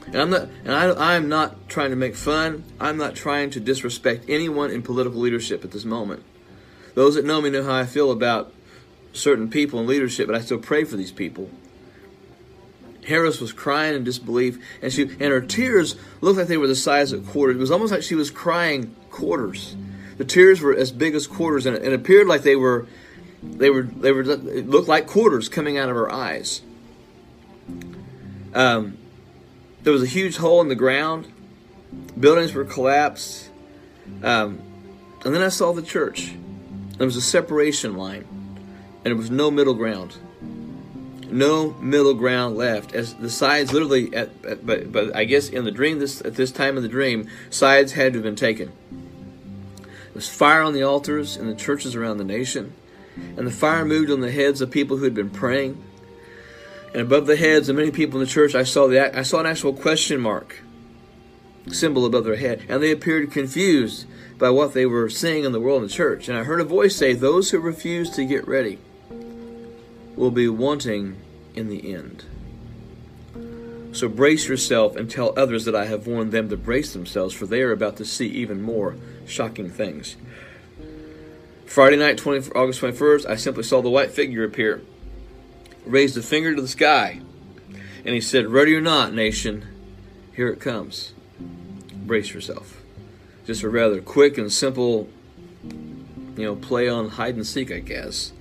And 0.06 0.16
I'm 0.16 0.30
not, 0.30 0.48
and 0.64 0.72
I, 0.72 1.14
I'm 1.14 1.28
not 1.28 1.68
trying 1.68 1.90
to 1.90 1.96
make 1.96 2.16
fun. 2.16 2.64
I'm 2.80 2.96
not 2.96 3.14
trying 3.14 3.50
to 3.50 3.60
disrespect 3.60 4.24
anyone 4.28 4.70
in 4.70 4.82
political 4.82 5.20
leadership 5.20 5.64
at 5.64 5.70
this 5.70 5.84
moment. 5.84 6.22
Those 6.94 7.14
that 7.14 7.24
know 7.24 7.40
me 7.40 7.50
know 7.50 7.62
how 7.62 7.74
I 7.74 7.86
feel 7.86 8.10
about 8.10 8.52
certain 9.12 9.48
people 9.48 9.80
in 9.80 9.86
leadership, 9.86 10.26
but 10.26 10.36
I 10.36 10.40
still 10.40 10.58
pray 10.58 10.84
for 10.84 10.96
these 10.96 11.12
people. 11.12 11.50
Harris 13.06 13.40
was 13.40 13.52
crying 13.52 13.94
in 13.94 14.04
disbelief, 14.04 14.62
and 14.80 14.92
she 14.92 15.02
and 15.02 15.20
her 15.20 15.40
tears 15.40 15.96
looked 16.20 16.38
like 16.38 16.46
they 16.46 16.56
were 16.56 16.68
the 16.68 16.76
size 16.76 17.12
of 17.12 17.26
quarters. 17.26 17.56
It 17.56 17.60
was 17.60 17.70
almost 17.70 17.92
like 17.92 18.02
she 18.02 18.14
was 18.14 18.30
crying 18.30 18.94
quarters. 19.10 19.76
The 20.18 20.24
tears 20.24 20.60
were 20.60 20.74
as 20.74 20.92
big 20.92 21.14
as 21.14 21.26
quarters, 21.26 21.66
and 21.66 21.76
it, 21.76 21.82
it 21.82 21.92
appeared 21.92 22.28
like 22.28 22.42
they 22.42 22.54
were, 22.54 22.86
they 23.42 23.70
were, 23.70 23.82
they 23.82 24.12
were. 24.12 24.22
It 24.22 24.68
looked 24.68 24.88
like 24.88 25.06
quarters 25.06 25.48
coming 25.48 25.78
out 25.78 25.88
of 25.88 25.96
her 25.96 26.12
eyes. 26.12 26.62
Um, 28.54 28.98
there 29.82 29.92
was 29.92 30.02
a 30.02 30.06
huge 30.06 30.36
hole 30.36 30.60
in 30.60 30.68
the 30.68 30.74
ground. 30.74 31.30
Buildings 32.18 32.54
were 32.54 32.64
collapsed. 32.64 33.50
Um, 34.22 34.60
and 35.24 35.34
then 35.34 35.42
I 35.42 35.48
saw 35.48 35.72
the 35.72 35.82
church. 35.82 36.34
There 36.98 37.06
was 37.06 37.16
a 37.16 37.22
separation 37.22 37.96
line, 37.96 38.24
and 39.04 39.04
there 39.04 39.16
was 39.16 39.30
no 39.30 39.50
middle 39.50 39.74
ground. 39.74 40.16
No 41.30 41.72
middle 41.74 42.14
ground 42.14 42.56
left. 42.56 42.94
As 42.94 43.14
the 43.14 43.30
sides 43.30 43.72
literally, 43.72 44.14
at, 44.14 44.30
at, 44.46 44.66
but 44.66 44.92
but 44.92 45.16
I 45.16 45.24
guess 45.24 45.48
in 45.48 45.64
the 45.64 45.70
dream, 45.70 45.98
this 45.98 46.20
at 46.20 46.34
this 46.34 46.52
time 46.52 46.76
of 46.76 46.82
the 46.82 46.88
dream, 46.88 47.28
sides 47.50 47.92
had 47.92 48.12
to 48.12 48.18
have 48.18 48.24
been 48.24 48.36
taken. 48.36 48.72
There 49.80 50.14
was 50.14 50.28
fire 50.28 50.60
on 50.60 50.74
the 50.74 50.82
altars 50.82 51.36
in 51.36 51.46
the 51.46 51.54
churches 51.54 51.96
around 51.96 52.18
the 52.18 52.24
nation, 52.24 52.74
and 53.16 53.46
the 53.46 53.50
fire 53.50 53.84
moved 53.84 54.10
on 54.10 54.20
the 54.20 54.30
heads 54.30 54.60
of 54.60 54.70
people 54.70 54.98
who 54.98 55.04
had 55.04 55.14
been 55.14 55.30
praying. 55.30 55.82
And 56.92 57.02
above 57.02 57.26
the 57.26 57.36
heads 57.36 57.68
of 57.68 57.76
many 57.76 57.90
people 57.90 58.20
in 58.20 58.26
the 58.26 58.30
church, 58.30 58.54
I 58.54 58.64
saw 58.64 58.86
the 58.86 59.18
I 59.18 59.22
saw 59.22 59.40
an 59.40 59.46
actual 59.46 59.72
question 59.72 60.20
mark 60.20 60.62
symbol 61.70 62.04
above 62.04 62.24
their 62.24 62.36
head, 62.36 62.64
and 62.68 62.82
they 62.82 62.90
appeared 62.90 63.30
confused 63.30 64.06
by 64.38 64.50
what 64.50 64.74
they 64.74 64.84
were 64.84 65.08
seeing 65.08 65.44
in 65.44 65.52
the 65.52 65.60
world 65.60 65.82
in 65.82 65.88
the 65.88 65.94
church. 65.94 66.28
And 66.28 66.36
I 66.36 66.44
heard 66.44 66.60
a 66.60 66.64
voice 66.64 66.96
say, 66.96 67.14
Those 67.14 67.50
who 67.50 67.60
refuse 67.60 68.10
to 68.10 68.24
get 68.24 68.46
ready 68.46 68.78
will 70.16 70.30
be 70.30 70.48
wanting 70.48 71.16
in 71.54 71.68
the 71.68 71.94
end. 71.94 72.24
So 73.92 74.08
brace 74.08 74.48
yourself 74.48 74.96
and 74.96 75.10
tell 75.10 75.34
others 75.36 75.66
that 75.66 75.76
I 75.76 75.84
have 75.84 76.06
warned 76.06 76.32
them 76.32 76.48
to 76.48 76.56
brace 76.56 76.92
themselves, 76.92 77.34
for 77.34 77.46
they 77.46 77.62
are 77.62 77.72
about 77.72 77.96
to 77.98 78.04
see 78.04 78.26
even 78.26 78.62
more 78.62 78.96
shocking 79.26 79.70
things. 79.70 80.16
Friday 81.66 81.96
night, 81.96 82.18
20, 82.18 82.50
August 82.52 82.80
21st, 82.80 83.28
I 83.28 83.36
simply 83.36 83.62
saw 83.62 83.80
the 83.80 83.90
white 83.90 84.10
figure 84.10 84.44
appear, 84.44 84.82
raised 85.84 86.16
a 86.16 86.22
finger 86.22 86.54
to 86.54 86.62
the 86.62 86.68
sky, 86.68 87.20
and 88.04 88.14
he 88.14 88.20
said, 88.20 88.46
Ready 88.48 88.74
or 88.74 88.80
not, 88.80 89.12
nation, 89.12 89.66
here 90.34 90.48
it 90.48 90.60
comes. 90.60 91.12
Brace 92.06 92.34
yourself 92.34 92.82
just 93.44 93.62
a 93.62 93.68
rather 93.68 94.00
quick 94.00 94.38
and 94.38 94.52
simple, 94.52 95.08
you 95.62 96.44
know, 96.44 96.56
play 96.56 96.88
on 96.88 97.08
hide 97.10 97.34
and 97.34 97.46
seek, 97.46 97.72
I 97.72 97.80
guess. 97.80 98.32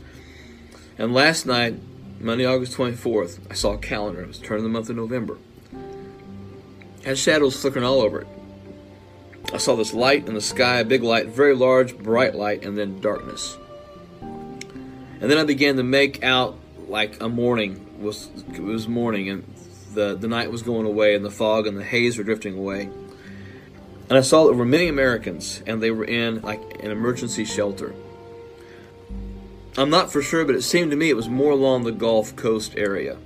And 0.98 1.14
last 1.14 1.46
night, 1.46 1.76
Monday, 2.20 2.46
August 2.46 2.78
24th, 2.78 3.40
I 3.50 3.56
saw 3.56 3.74
a 3.74 3.78
calendar. 3.78 4.22
It 4.22 4.28
was 4.28 4.40
turning 4.40 4.64
the 4.64 4.70
month 4.70 4.90
of 4.90 4.96
November. 4.96 5.38
It 7.00 7.06
had 7.06 7.18
shadows 7.18 7.60
flickering 7.60 7.86
all 7.86 8.02
over 8.02 8.22
it. 8.22 8.28
I 9.54 9.58
saw 9.58 9.76
this 9.76 9.94
light 9.94 10.28
in 10.28 10.36
the 10.36 10.42
sky, 10.42 10.80
a 10.80 10.86
big 10.86 11.02
light, 11.02 11.28
very 11.28 11.56
large, 11.56 11.98
bright 11.98 12.36
light, 12.36 12.64
and 12.64 12.78
then 12.78 13.02
darkness. 13.02 13.58
And 14.22 15.30
then 15.30 15.38
I 15.38 15.44
began 15.44 15.78
to 15.78 15.84
make 15.84 16.24
out 16.24 16.58
like 16.92 17.22
a 17.22 17.30
morning 17.30 17.88
was 18.00 18.30
it 18.54 18.62
was 18.62 18.88
morning, 18.88 19.30
and 19.30 19.44
the 19.94 20.16
the 20.16 20.28
night 20.28 20.52
was 20.52 20.62
going 20.62 20.86
away, 20.86 21.16
and 21.16 21.26
the 21.26 21.32
fog 21.32 21.66
and 21.66 21.78
the 21.78 21.84
haze 21.84 22.18
were 22.18 22.24
drifting 22.24 22.58
away. 22.58 22.90
And 24.10 24.18
I 24.18 24.22
saw 24.22 24.44
there 24.44 24.54
were 24.54 24.66
many 24.66 24.88
Americans, 24.88 25.64
and 25.66 25.82
they 25.82 25.90
were 25.90 26.04
in 26.04 26.42
like 26.42 26.62
an 26.84 26.92
emergency 26.92 27.46
shelter. 27.46 27.96
I'm 29.78 29.90
not 29.90 30.12
for 30.12 30.22
sure, 30.22 30.44
but 30.44 30.56
it 30.56 30.64
seemed 30.64 30.92
to 30.92 30.98
me 30.98 31.10
it 31.10 31.16
was 31.16 31.30
more 31.30 31.54
along 31.54 31.84
the 31.84 31.94
Gulf 31.94 32.36
Coast 32.36 32.74
area. 32.76 33.18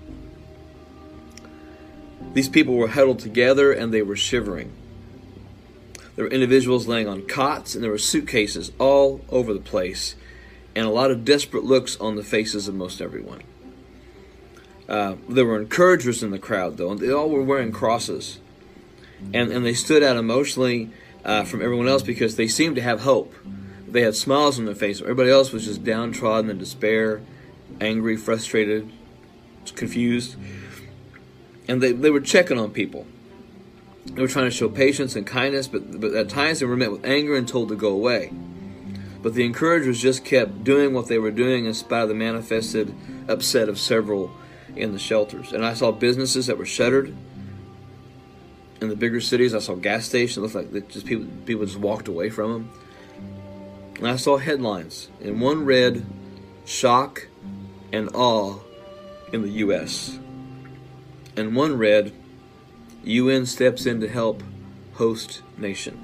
These 2.33 2.49
people 2.49 2.75
were 2.75 2.89
huddled 2.89 3.19
together 3.19 3.71
and 3.71 3.91
they 3.91 4.03
were 4.03 4.15
shivering. 4.15 4.71
There 6.15 6.25
were 6.25 6.31
individuals 6.31 6.87
laying 6.87 7.07
on 7.07 7.23
cots, 7.23 7.75
and 7.75 7.83
there 7.83 7.91
were 7.91 7.97
suitcases 7.97 8.71
all 8.79 9.21
over 9.29 9.53
the 9.53 9.59
place, 9.59 10.15
and 10.75 10.85
a 10.85 10.89
lot 10.89 11.11
of 11.11 11.25
desperate 11.25 11.63
looks 11.63 11.97
on 11.97 12.15
the 12.15 12.23
faces 12.23 12.67
of 12.67 12.75
most 12.75 13.01
everyone. 13.01 13.41
Uh, 14.87 15.15
there 15.27 15.45
were 15.45 15.59
encouragers 15.59 16.21
in 16.21 16.31
the 16.31 16.39
crowd, 16.39 16.77
though, 16.77 16.91
and 16.91 16.99
they 16.99 17.11
all 17.11 17.29
were 17.29 17.41
wearing 17.41 17.71
crosses 17.71 18.39
and, 19.33 19.51
and 19.51 19.65
they 19.65 19.73
stood 19.73 20.03
out 20.03 20.17
emotionally 20.17 20.91
uh, 21.23 21.43
from 21.43 21.61
everyone 21.61 21.87
else 21.87 22.03
because 22.03 22.35
they 22.35 22.47
seemed 22.47 22.75
to 22.75 22.81
have 22.81 23.01
hope. 23.01 23.33
They 23.87 24.01
had 24.01 24.15
smiles 24.15 24.59
on 24.59 24.65
their 24.65 24.75
face. 24.75 25.01
Everybody 25.01 25.29
else 25.29 25.51
was 25.51 25.65
just 25.65 25.83
downtrodden 25.83 26.49
in 26.49 26.57
despair, 26.57 27.21
angry, 27.79 28.17
frustrated, 28.17 28.91
confused. 29.75 30.35
And 31.67 31.81
they, 31.81 31.93
they 31.93 32.09
were 32.09 32.19
checking 32.19 32.59
on 32.59 32.71
people. 32.71 33.07
They 34.05 34.21
were 34.21 34.27
trying 34.27 34.45
to 34.45 34.51
show 34.51 34.69
patience 34.69 35.15
and 35.15 35.25
kindness, 35.25 35.67
but, 35.67 35.99
but 35.99 36.13
at 36.13 36.29
times 36.29 36.59
they 36.59 36.65
were 36.65 36.77
met 36.77 36.91
with 36.91 37.05
anger 37.05 37.35
and 37.35 37.47
told 37.47 37.69
to 37.69 37.75
go 37.75 37.89
away. 37.89 38.31
But 39.23 39.33
the 39.33 39.45
encouragers 39.45 39.99
just 39.99 40.23
kept 40.23 40.63
doing 40.63 40.93
what 40.93 41.07
they 41.07 41.17
were 41.17 41.31
doing 41.31 41.65
in 41.65 41.73
spite 41.73 42.03
of 42.03 42.09
the 42.09 42.15
manifested 42.15 42.93
upset 43.27 43.67
of 43.67 43.79
several 43.79 44.31
in 44.75 44.91
the 44.91 44.99
shelters. 44.99 45.53
And 45.53 45.65
I 45.65 45.73
saw 45.73 45.91
businesses 45.91 46.47
that 46.47 46.57
were 46.57 46.65
shuttered 46.65 47.15
in 48.81 48.89
the 48.89 48.95
bigger 48.95 49.21
cities. 49.21 49.53
I 49.53 49.59
saw 49.59 49.75
gas 49.75 50.05
stations. 50.05 50.37
Looked 50.53 50.73
like 50.73 50.89
just 50.89 51.05
people 51.05 51.25
people 51.45 51.65
just 51.65 51.79
walked 51.79 52.07
away 52.07 52.29
from 52.29 52.51
them. 52.53 52.69
And 53.97 54.07
I 54.07 54.17
saw 54.17 54.37
headlines, 54.37 55.09
and 55.23 55.41
one 55.41 55.65
read, 55.65 56.05
"Shock 56.65 57.27
and 57.93 58.09
awe 58.13 58.59
in 59.31 59.41
the 59.41 59.49
U.S." 59.49 60.19
and 61.37 61.55
one 61.55 61.77
read, 61.77 62.13
"UN 63.03 63.45
steps 63.45 63.85
in 63.85 63.99
to 64.01 64.07
help 64.07 64.43
host 64.93 65.41
nation." 65.57 65.97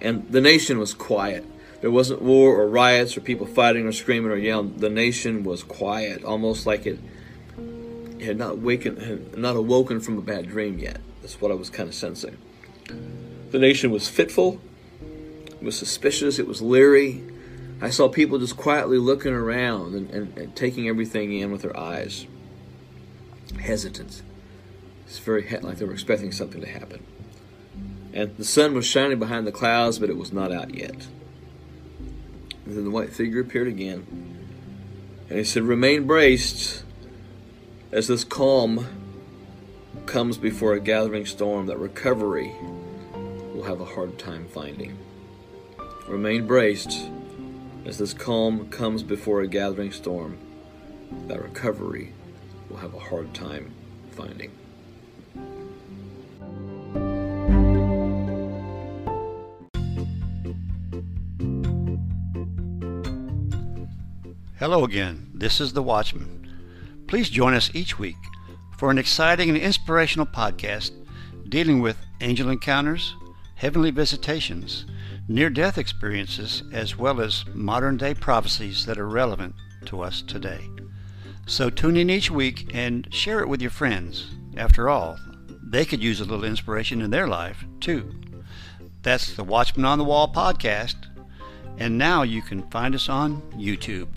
And 0.00 0.26
the 0.30 0.40
nation 0.40 0.78
was 0.78 0.92
quiet. 0.92 1.44
There 1.84 1.90
wasn't 1.90 2.22
war 2.22 2.58
or 2.58 2.66
riots 2.66 3.14
or 3.14 3.20
people 3.20 3.46
fighting 3.46 3.86
or 3.86 3.92
screaming 3.92 4.30
or 4.30 4.36
yelling. 4.36 4.78
The 4.78 4.88
nation 4.88 5.44
was 5.44 5.62
quiet, 5.62 6.24
almost 6.24 6.64
like 6.64 6.86
it 6.86 6.98
had 8.22 8.38
not 8.38 8.56
waken, 8.56 8.96
had 8.96 9.36
not 9.36 9.54
awoken 9.54 10.00
from 10.00 10.16
a 10.16 10.22
bad 10.22 10.48
dream 10.48 10.78
yet. 10.78 11.02
That's 11.20 11.38
what 11.42 11.50
I 11.50 11.54
was 11.54 11.68
kind 11.68 11.86
of 11.86 11.94
sensing. 11.94 12.38
The 13.50 13.58
nation 13.58 13.90
was 13.90 14.08
fitful, 14.08 14.62
it 15.46 15.62
was 15.62 15.78
suspicious, 15.78 16.38
it 16.38 16.46
was 16.46 16.62
leery. 16.62 17.22
I 17.82 17.90
saw 17.90 18.08
people 18.08 18.38
just 18.38 18.56
quietly 18.56 18.96
looking 18.96 19.34
around 19.34 19.94
and, 19.94 20.10
and, 20.10 20.38
and 20.38 20.56
taking 20.56 20.88
everything 20.88 21.34
in 21.38 21.52
with 21.52 21.60
their 21.60 21.78
eyes. 21.78 22.26
Hesitant. 23.60 24.22
It's 25.04 25.18
very 25.18 25.46
like 25.60 25.76
they 25.76 25.84
were 25.84 25.92
expecting 25.92 26.32
something 26.32 26.62
to 26.62 26.66
happen. 26.66 27.04
And 28.14 28.34
the 28.38 28.44
sun 28.46 28.72
was 28.72 28.86
shining 28.86 29.18
behind 29.18 29.46
the 29.46 29.52
clouds, 29.52 29.98
but 29.98 30.08
it 30.08 30.16
was 30.16 30.32
not 30.32 30.50
out 30.50 30.74
yet. 30.74 31.08
And 32.64 32.76
then 32.76 32.84
the 32.84 32.90
white 32.90 33.12
figure 33.12 33.40
appeared 33.40 33.68
again. 33.68 34.06
And 35.28 35.38
he 35.38 35.44
said, 35.44 35.62
Remain 35.62 36.06
braced 36.06 36.84
as 37.92 38.08
this 38.08 38.24
calm 38.24 38.86
comes 40.06 40.36
before 40.36 40.74
a 40.74 40.80
gathering 40.80 41.26
storm 41.26 41.66
that 41.66 41.78
recovery 41.78 42.52
will 43.54 43.64
have 43.64 43.80
a 43.80 43.84
hard 43.84 44.18
time 44.18 44.46
finding. 44.48 44.98
Remain 46.08 46.46
braced 46.46 47.08
as 47.84 47.98
this 47.98 48.12
calm 48.12 48.68
comes 48.68 49.02
before 49.02 49.40
a 49.40 49.48
gathering 49.48 49.92
storm 49.92 50.38
that 51.28 51.42
recovery 51.42 52.12
will 52.68 52.78
have 52.78 52.94
a 52.94 52.98
hard 52.98 53.32
time 53.34 53.72
finding. 54.12 54.50
Hello 64.64 64.82
again. 64.82 65.30
This 65.34 65.60
is 65.60 65.74
The 65.74 65.82
Watchman. 65.82 67.04
Please 67.06 67.28
join 67.28 67.52
us 67.52 67.70
each 67.74 67.98
week 67.98 68.16
for 68.78 68.90
an 68.90 68.96
exciting 68.96 69.50
and 69.50 69.58
inspirational 69.58 70.24
podcast 70.24 70.90
dealing 71.50 71.82
with 71.82 71.98
angel 72.22 72.48
encounters, 72.48 73.14
heavenly 73.56 73.90
visitations, 73.90 74.86
near 75.28 75.50
death 75.50 75.76
experiences, 75.76 76.62
as 76.72 76.96
well 76.96 77.20
as 77.20 77.44
modern 77.52 77.98
day 77.98 78.14
prophecies 78.14 78.86
that 78.86 78.96
are 78.96 79.06
relevant 79.06 79.54
to 79.84 80.00
us 80.00 80.22
today. 80.22 80.66
So 81.44 81.68
tune 81.68 81.98
in 81.98 82.08
each 82.08 82.30
week 82.30 82.70
and 82.72 83.06
share 83.12 83.40
it 83.40 83.50
with 83.50 83.60
your 83.60 83.70
friends. 83.70 84.30
After 84.56 84.88
all, 84.88 85.18
they 85.62 85.84
could 85.84 86.02
use 86.02 86.22
a 86.22 86.24
little 86.24 86.46
inspiration 86.46 87.02
in 87.02 87.10
their 87.10 87.28
life, 87.28 87.66
too. 87.80 88.14
That's 89.02 89.34
the 89.34 89.44
Watchman 89.44 89.84
on 89.84 89.98
the 89.98 90.04
Wall 90.04 90.32
podcast, 90.32 90.94
and 91.76 91.98
now 91.98 92.22
you 92.22 92.40
can 92.40 92.62
find 92.70 92.94
us 92.94 93.10
on 93.10 93.42
YouTube. 93.58 94.08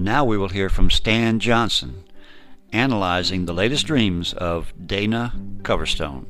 Now 0.00 0.24
we 0.24 0.38
will 0.38 0.48
hear 0.48 0.70
from 0.70 0.88
Stan 0.90 1.40
Johnson, 1.40 2.04
analyzing 2.72 3.44
the 3.44 3.52
latest 3.52 3.86
dreams 3.86 4.32
of 4.32 4.72
Dana 4.86 5.34
Coverstone. 5.60 6.24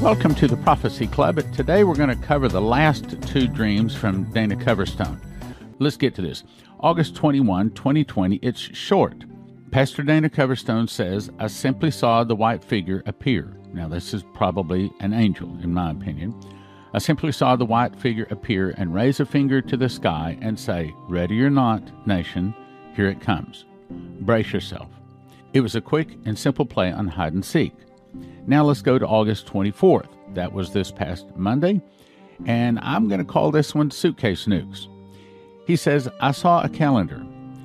Welcome 0.00 0.34
to 0.36 0.48
the 0.48 0.56
Prophecy 0.56 1.06
Club. 1.06 1.36
Today 1.52 1.84
we're 1.84 1.96
going 1.96 2.08
to 2.08 2.26
cover 2.26 2.48
the 2.48 2.62
last 2.62 3.20
two 3.28 3.46
dreams 3.46 3.94
from 3.94 4.24
Dana 4.32 4.56
Coverstone. 4.56 5.20
Let's 5.78 5.98
get 5.98 6.14
to 6.14 6.22
this. 6.22 6.44
August 6.80 7.14
21, 7.14 7.72
2020. 7.72 8.36
It's 8.36 8.58
short. 8.58 9.26
Pastor 9.70 10.02
Dana 10.02 10.30
Coverstone 10.30 10.88
says, 10.88 11.30
I 11.38 11.48
simply 11.48 11.90
saw 11.90 12.24
the 12.24 12.34
white 12.34 12.64
figure 12.64 13.02
appear. 13.04 13.54
Now, 13.74 13.86
this 13.86 14.14
is 14.14 14.24
probably 14.32 14.90
an 15.00 15.12
angel, 15.12 15.58
in 15.62 15.74
my 15.74 15.90
opinion. 15.90 16.34
I 16.96 16.98
simply 16.98 17.30
saw 17.30 17.56
the 17.56 17.66
white 17.66 17.94
figure 17.94 18.26
appear 18.30 18.70
and 18.78 18.94
raise 18.94 19.20
a 19.20 19.26
finger 19.26 19.60
to 19.60 19.76
the 19.76 19.86
sky 19.86 20.38
and 20.40 20.58
say, 20.58 20.94
Ready 21.10 21.42
or 21.42 21.50
not, 21.50 21.82
nation, 22.06 22.54
here 22.94 23.08
it 23.08 23.20
comes. 23.20 23.66
Brace 23.90 24.50
yourself. 24.50 24.88
It 25.52 25.60
was 25.60 25.74
a 25.74 25.82
quick 25.82 26.16
and 26.24 26.38
simple 26.38 26.64
play 26.64 26.90
on 26.90 27.06
hide 27.06 27.34
and 27.34 27.44
seek. 27.44 27.74
Now 28.46 28.64
let's 28.64 28.80
go 28.80 28.98
to 28.98 29.06
August 29.06 29.46
24th. 29.46 30.08
That 30.32 30.50
was 30.50 30.72
this 30.72 30.90
past 30.90 31.26
Monday. 31.36 31.82
And 32.46 32.78
I'm 32.80 33.08
going 33.08 33.20
to 33.20 33.30
call 33.30 33.50
this 33.50 33.74
one 33.74 33.90
Suitcase 33.90 34.46
Nukes. 34.46 34.88
He 35.66 35.76
says, 35.76 36.08
I 36.22 36.30
saw 36.30 36.62
a 36.62 36.68
calendar. 36.70 37.22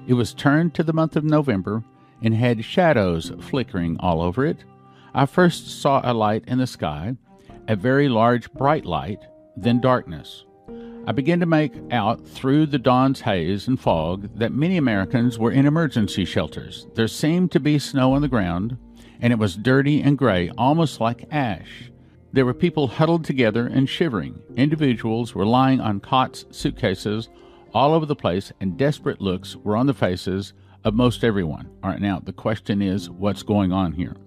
It 0.07 0.15
was 0.15 0.33
turned 0.33 0.73
to 0.73 0.83
the 0.83 0.91
month 0.91 1.15
of 1.15 1.23
November 1.23 1.85
and 2.21 2.35
had 2.35 2.65
shadows 2.65 3.31
flickering 3.39 3.95
all 4.01 4.21
over 4.21 4.45
it. 4.45 4.65
I 5.13 5.25
first 5.25 5.81
saw 5.81 6.01
a 6.03 6.13
light 6.13 6.43
in 6.47 6.57
the 6.57 6.67
sky, 6.67 7.15
a 7.71 7.75
very 7.77 8.09
large 8.09 8.51
bright 8.51 8.85
light, 8.85 9.19
then 9.55 9.79
darkness. 9.79 10.43
I 11.07 11.13
began 11.13 11.39
to 11.39 11.45
make 11.45 11.73
out 11.89 12.27
through 12.27 12.65
the 12.65 12.77
dawn's 12.77 13.21
haze 13.21 13.65
and 13.65 13.79
fog 13.79 14.29
that 14.37 14.51
many 14.51 14.75
Americans 14.75 15.39
were 15.39 15.53
in 15.53 15.65
emergency 15.65 16.25
shelters. 16.25 16.85
There 16.95 17.07
seemed 17.07 17.49
to 17.53 17.61
be 17.61 17.79
snow 17.79 18.11
on 18.11 18.21
the 18.21 18.27
ground, 18.27 18.77
and 19.21 19.31
it 19.31 19.39
was 19.39 19.55
dirty 19.55 20.01
and 20.01 20.17
gray, 20.17 20.51
almost 20.57 20.99
like 20.99 21.29
ash. 21.31 21.89
There 22.33 22.45
were 22.45 22.53
people 22.53 22.89
huddled 22.89 23.23
together 23.23 23.67
and 23.67 23.87
shivering. 23.87 24.41
Individuals 24.57 25.33
were 25.33 25.45
lying 25.45 25.79
on 25.79 26.01
cots, 26.01 26.43
suitcases, 26.51 27.29
all 27.73 27.93
over 27.93 28.05
the 28.05 28.17
place, 28.17 28.51
and 28.59 28.77
desperate 28.77 29.21
looks 29.21 29.55
were 29.55 29.77
on 29.77 29.85
the 29.85 29.93
faces 29.93 30.51
of 30.83 30.93
most 30.93 31.23
everyone. 31.23 31.69
All 31.81 31.89
right, 31.89 32.01
now 32.01 32.19
the 32.19 32.33
question 32.33 32.81
is 32.81 33.09
what's 33.09 33.43
going 33.43 33.71
on 33.71 33.93
here? 33.93 34.17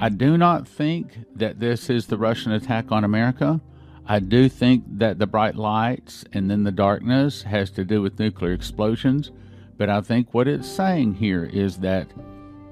I 0.00 0.08
do 0.08 0.38
not 0.38 0.68
think 0.68 1.18
that 1.34 1.58
this 1.58 1.90
is 1.90 2.06
the 2.06 2.18
Russian 2.18 2.52
attack 2.52 2.92
on 2.92 3.04
America. 3.04 3.60
I 4.06 4.20
do 4.20 4.48
think 4.48 4.84
that 4.98 5.18
the 5.18 5.26
bright 5.26 5.56
lights 5.56 6.24
and 6.32 6.50
then 6.50 6.62
the 6.62 6.72
darkness 6.72 7.42
has 7.42 7.70
to 7.72 7.84
do 7.84 8.00
with 8.00 8.18
nuclear 8.18 8.52
explosions, 8.52 9.32
but 9.76 9.90
I 9.90 10.00
think 10.00 10.32
what 10.32 10.48
it's 10.48 10.68
saying 10.68 11.14
here 11.14 11.44
is 11.44 11.78
that 11.78 12.10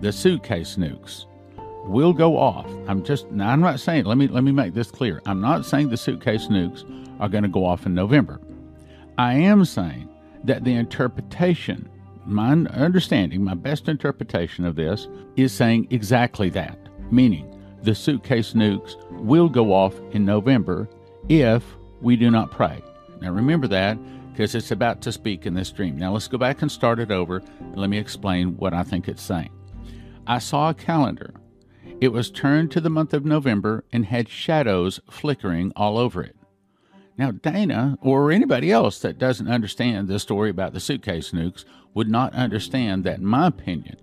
the 0.00 0.12
suitcase 0.12 0.76
nukes 0.76 1.26
will 1.87 2.12
go 2.12 2.38
off. 2.38 2.66
I'm 2.88 3.02
just 3.04 3.30
now 3.30 3.50
I'm 3.50 3.61
not 3.61 3.80
saying 3.80 4.04
let 4.04 4.18
me 4.18 4.28
let 4.28 4.45
me 4.45 4.52
make 4.52 4.75
this 4.75 4.90
clear. 4.90 5.21
I'm 5.26 5.40
not 5.40 5.66
saying 5.66 5.88
the 5.88 5.97
suitcase 5.97 6.47
nukes 6.47 6.85
are 7.21 7.28
going 7.28 7.45
to 7.45 7.49
go 7.49 7.64
off 7.64 7.87
in 7.87 7.95
November. 7.95 8.40
I 9.18 9.35
am 9.35 9.64
saying 9.64 10.09
that 10.45 10.64
the 10.64 10.75
interpretation 10.75 11.88
my 12.26 12.50
understanding, 12.50 13.45
my 13.45 13.54
best 13.54 13.88
interpretation 13.88 14.64
of 14.64 14.75
this 14.75 15.06
is 15.37 15.52
saying 15.52 15.87
exactly 15.90 16.50
that, 16.50 16.76
meaning 17.10 17.52
the 17.82 17.94
suitcase 17.94 18.52
nukes 18.52 18.96
will 19.12 19.48
go 19.48 19.72
off 19.72 19.94
in 20.12 20.25
November 20.25 20.88
if 21.28 21.62
we 22.00 22.16
do 22.16 22.30
not 22.30 22.50
pray. 22.50 22.82
Now 23.20 23.32
remember 23.32 23.68
that 23.68 23.98
because 24.32 24.54
it's 24.54 24.71
about 24.71 25.00
to 25.02 25.12
speak 25.12 25.47
in 25.47 25.54
this 25.54 25.71
dream. 25.71 25.97
Now 25.97 26.12
let's 26.12 26.28
go 26.28 26.36
back 26.36 26.62
and 26.62 26.71
start 26.71 26.99
it 26.99 27.10
over 27.10 27.38
and 27.58 27.76
let 27.76 27.88
me 27.88 27.99
explain 27.99 28.56
what 28.56 28.75
I 28.75 28.82
think 28.82 29.08
it's 29.08 29.23
saying. 29.23 29.50
I 30.26 30.38
saw 30.38 30.71
a 30.71 30.75
calendar. 30.75 31.34
It 32.00 32.08
was 32.08 32.30
turned 32.30 32.71
to 32.73 32.80
the 32.80 32.90
month 32.90 33.14
of 33.14 33.25
November 33.25 33.84
and 33.92 34.04
had 34.04 34.28
shadows 34.28 35.00
flickering 35.08 35.73
all 35.75 35.97
over 35.97 36.23
it. 36.23 36.36
Now, 37.16 37.30
Dana 37.30 37.97
or 38.02 38.30
anybody 38.30 38.71
else 38.71 38.99
that 38.99 39.19
doesn't 39.19 39.49
understand 39.49 40.08
the 40.08 40.19
story 40.19 40.50
about 40.50 40.75
the 40.75 40.80
suitcase 40.80 41.30
nukes 41.30 41.64
would 41.95 42.10
not 42.10 42.34
understand 42.34 43.04
that, 43.04 43.19
in 43.19 43.26
my 43.26 43.47
opinion. 43.47 43.97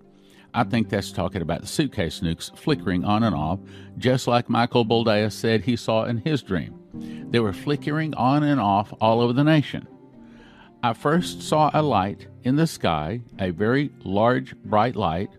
I 0.54 0.62
think 0.62 0.88
that's 0.88 1.10
talking 1.10 1.42
about 1.42 1.62
the 1.62 1.66
suitcase 1.66 2.20
nukes 2.20 2.56
flickering 2.56 3.04
on 3.04 3.24
and 3.24 3.34
off, 3.34 3.58
just 3.98 4.28
like 4.28 4.48
Michael 4.48 4.86
Boldea 4.86 5.32
said 5.32 5.62
he 5.62 5.74
saw 5.74 6.04
in 6.04 6.18
his 6.18 6.42
dream. 6.42 6.78
They 7.30 7.40
were 7.40 7.52
flickering 7.52 8.14
on 8.14 8.44
and 8.44 8.60
off 8.60 8.94
all 9.00 9.20
over 9.20 9.32
the 9.32 9.42
nation. 9.42 9.88
I 10.84 10.92
first 10.92 11.42
saw 11.42 11.70
a 11.74 11.82
light 11.82 12.28
in 12.44 12.54
the 12.54 12.68
sky, 12.68 13.22
a 13.40 13.50
very 13.50 13.90
large, 14.04 14.54
bright 14.56 14.94
light, 14.94 15.30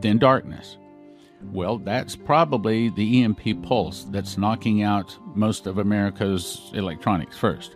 then 0.00 0.18
darkness. 0.18 0.76
Well, 1.52 1.78
that's 1.78 2.14
probably 2.14 2.90
the 2.90 3.22
EMP 3.22 3.62
pulse 3.62 4.04
that's 4.10 4.38
knocking 4.38 4.82
out 4.82 5.16
most 5.34 5.66
of 5.66 5.78
America's 5.78 6.70
electronics 6.74 7.36
first. 7.36 7.74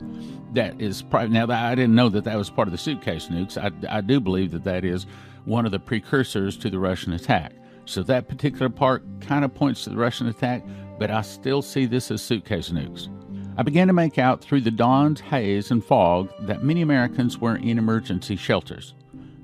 That 0.52 0.80
is 0.80 1.02
probably, 1.02 1.30
now 1.30 1.46
that 1.46 1.64
I 1.64 1.74
didn't 1.74 1.94
know 1.94 2.08
that 2.10 2.24
that 2.24 2.36
was 2.36 2.50
part 2.50 2.68
of 2.68 2.72
the 2.72 2.78
suitcase 2.78 3.28
nukes. 3.28 3.56
I, 3.56 3.96
I 3.96 4.00
do 4.00 4.20
believe 4.20 4.50
that 4.52 4.64
that 4.64 4.84
is 4.84 5.06
one 5.44 5.66
of 5.66 5.72
the 5.72 5.78
precursors 5.78 6.56
to 6.58 6.70
the 6.70 6.78
Russian 6.78 7.12
attack. 7.12 7.52
So 7.84 8.02
that 8.04 8.28
particular 8.28 8.68
part 8.68 9.04
kind 9.20 9.44
of 9.44 9.54
points 9.54 9.84
to 9.84 9.90
the 9.90 9.96
Russian 9.96 10.28
attack, 10.28 10.64
but 10.98 11.10
I 11.10 11.22
still 11.22 11.62
see 11.62 11.86
this 11.86 12.10
as 12.10 12.22
suitcase 12.22 12.70
nukes. 12.70 13.08
I 13.56 13.62
began 13.62 13.86
to 13.88 13.92
make 13.92 14.18
out 14.18 14.40
through 14.40 14.62
the 14.62 14.70
dawn's 14.70 15.20
haze 15.20 15.70
and 15.70 15.84
fog 15.84 16.30
that 16.46 16.62
many 16.62 16.80
Americans 16.80 17.38
were 17.38 17.56
in 17.56 17.78
emergency 17.78 18.36
shelters. 18.36 18.94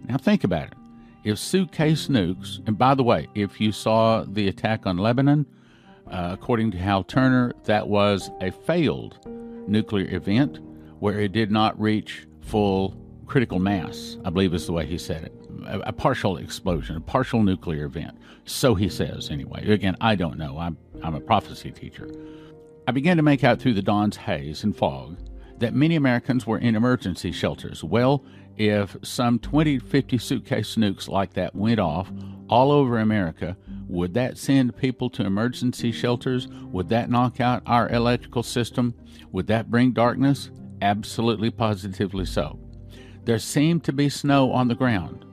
Now 0.07 0.17
think 0.17 0.45
about 0.45 0.69
it 0.69 0.79
if 1.25 1.39
suitcase 1.39 2.09
nukes, 2.09 2.67
and 2.67 2.79
by 2.79 2.95
the 2.95 3.03
way, 3.03 3.29
if 3.35 3.61
you 3.61 3.73
saw 3.73 4.25
the 4.25 4.49
attack 4.49 4.87
on 4.87 4.97
Lebanon, 4.97 5.47
uh, 6.11 6.31
according 6.33 6.71
to 6.71 6.79
Hal 6.79 7.05
Turner, 7.05 7.53
that 7.65 7.89
was 7.89 8.31
a 8.41 8.51
failed 8.51 9.19
nuclear 9.69 10.09
event 10.15 10.59
where 11.01 11.21
it 11.21 11.33
did 11.33 11.51
not 11.51 11.79
reach 11.79 12.27
full 12.41 12.97
critical 13.27 13.59
mass, 13.59 14.17
I 14.25 14.31
believe 14.31 14.55
is 14.55 14.67
the 14.67 14.73
way 14.73 14.87
he 14.87 14.97
said 14.97 15.25
it. 15.25 15.38
A, 15.69 15.81
a, 15.81 15.93
partial 15.93 16.39
explosion, 16.39 16.97
a 16.97 17.01
partial 17.01 17.43
nuclear 17.43 17.85
event. 17.85 18.17
So 18.47 18.75
he 18.75 18.89
says, 18.89 19.31
anyway. 19.31 19.71
Again, 19.71 19.97
I 20.01 20.15
don't 20.15 20.39
know. 20.39 20.59
I'm, 20.59 20.79
I'm 21.03 21.15
a 21.15 21.21
prophecy 21.21 21.71
teacher. 21.71 22.11
I 22.87 22.91
began 22.91 23.19
to 23.19 23.23
make 23.23 23.45
out 23.45 23.61
through 23.61 23.75
the 23.75 23.83
dawn's 23.83 24.17
haze 24.17 24.65
and 24.65 24.75
fog 24.75 25.19
that 25.59 25.75
many 25.75 25.97
Americans 25.97 26.47
were 26.47 26.59
in 26.59 26.75
emergency 26.75 27.33
shelters. 27.33 27.85
Well, 27.85 28.25
if 28.57 28.97
some 29.03 29.39
20 29.39 29.79
50 29.79 30.19
suitcase 30.19 30.75
nukes 30.77 31.09
like 31.09 31.35
that 31.35 31.55
went 31.55 31.79
off 31.79 32.11
all 32.49 32.73
over 32.73 32.99
America, 32.99 33.57
would 33.87 34.15
that 34.15 34.39
send 34.39 34.77
people 34.77 35.11
to 35.11 35.25
emergency 35.25 35.93
shelters? 35.93 36.49
Would 36.49 36.89
that 36.89 37.11
knock 37.11 37.41
out 37.41 37.63
our 37.67 37.89
electrical 37.91 38.43
system? 38.43 38.95
Would 39.33 39.47
that 39.49 39.71
bring 39.71 39.93
darkness? 39.93 40.51
Absolutely, 40.83 41.51
positively 41.51 42.25
so. 42.25 42.59
There 43.25 43.39
seemed 43.39 43.85
to 43.85 43.93
be 43.93 44.09
snow 44.09 44.53
on 44.53 44.69
the 44.69 44.75
ground, 44.75 45.25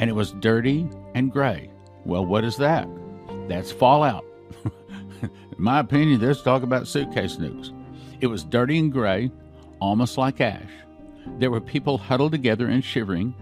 and 0.00 0.08
it 0.08 0.14
was 0.14 0.32
dirty 0.32 0.88
and 1.14 1.30
gray. 1.30 1.70
Well, 2.04 2.24
what 2.24 2.42
is 2.42 2.56
that? 2.56 2.88
That's 3.48 3.70
fallout. 3.70 4.24
In 5.22 5.30
my 5.58 5.80
opinion, 5.80 6.20
let's 6.20 6.42
talk 6.42 6.62
about 6.62 6.88
suitcase 6.88 7.36
nukes. 7.36 7.70
It 8.20 8.26
was 8.26 8.42
dirty 8.42 8.78
and 8.78 8.90
gray, 8.90 9.30
almost 9.78 10.16
like 10.16 10.40
ash. 10.40 10.70
There 11.38 11.50
were 11.50 11.60
people 11.60 11.98
huddled 11.98 12.32
together 12.32 12.66
and 12.66 12.82
shivering. 12.82 13.34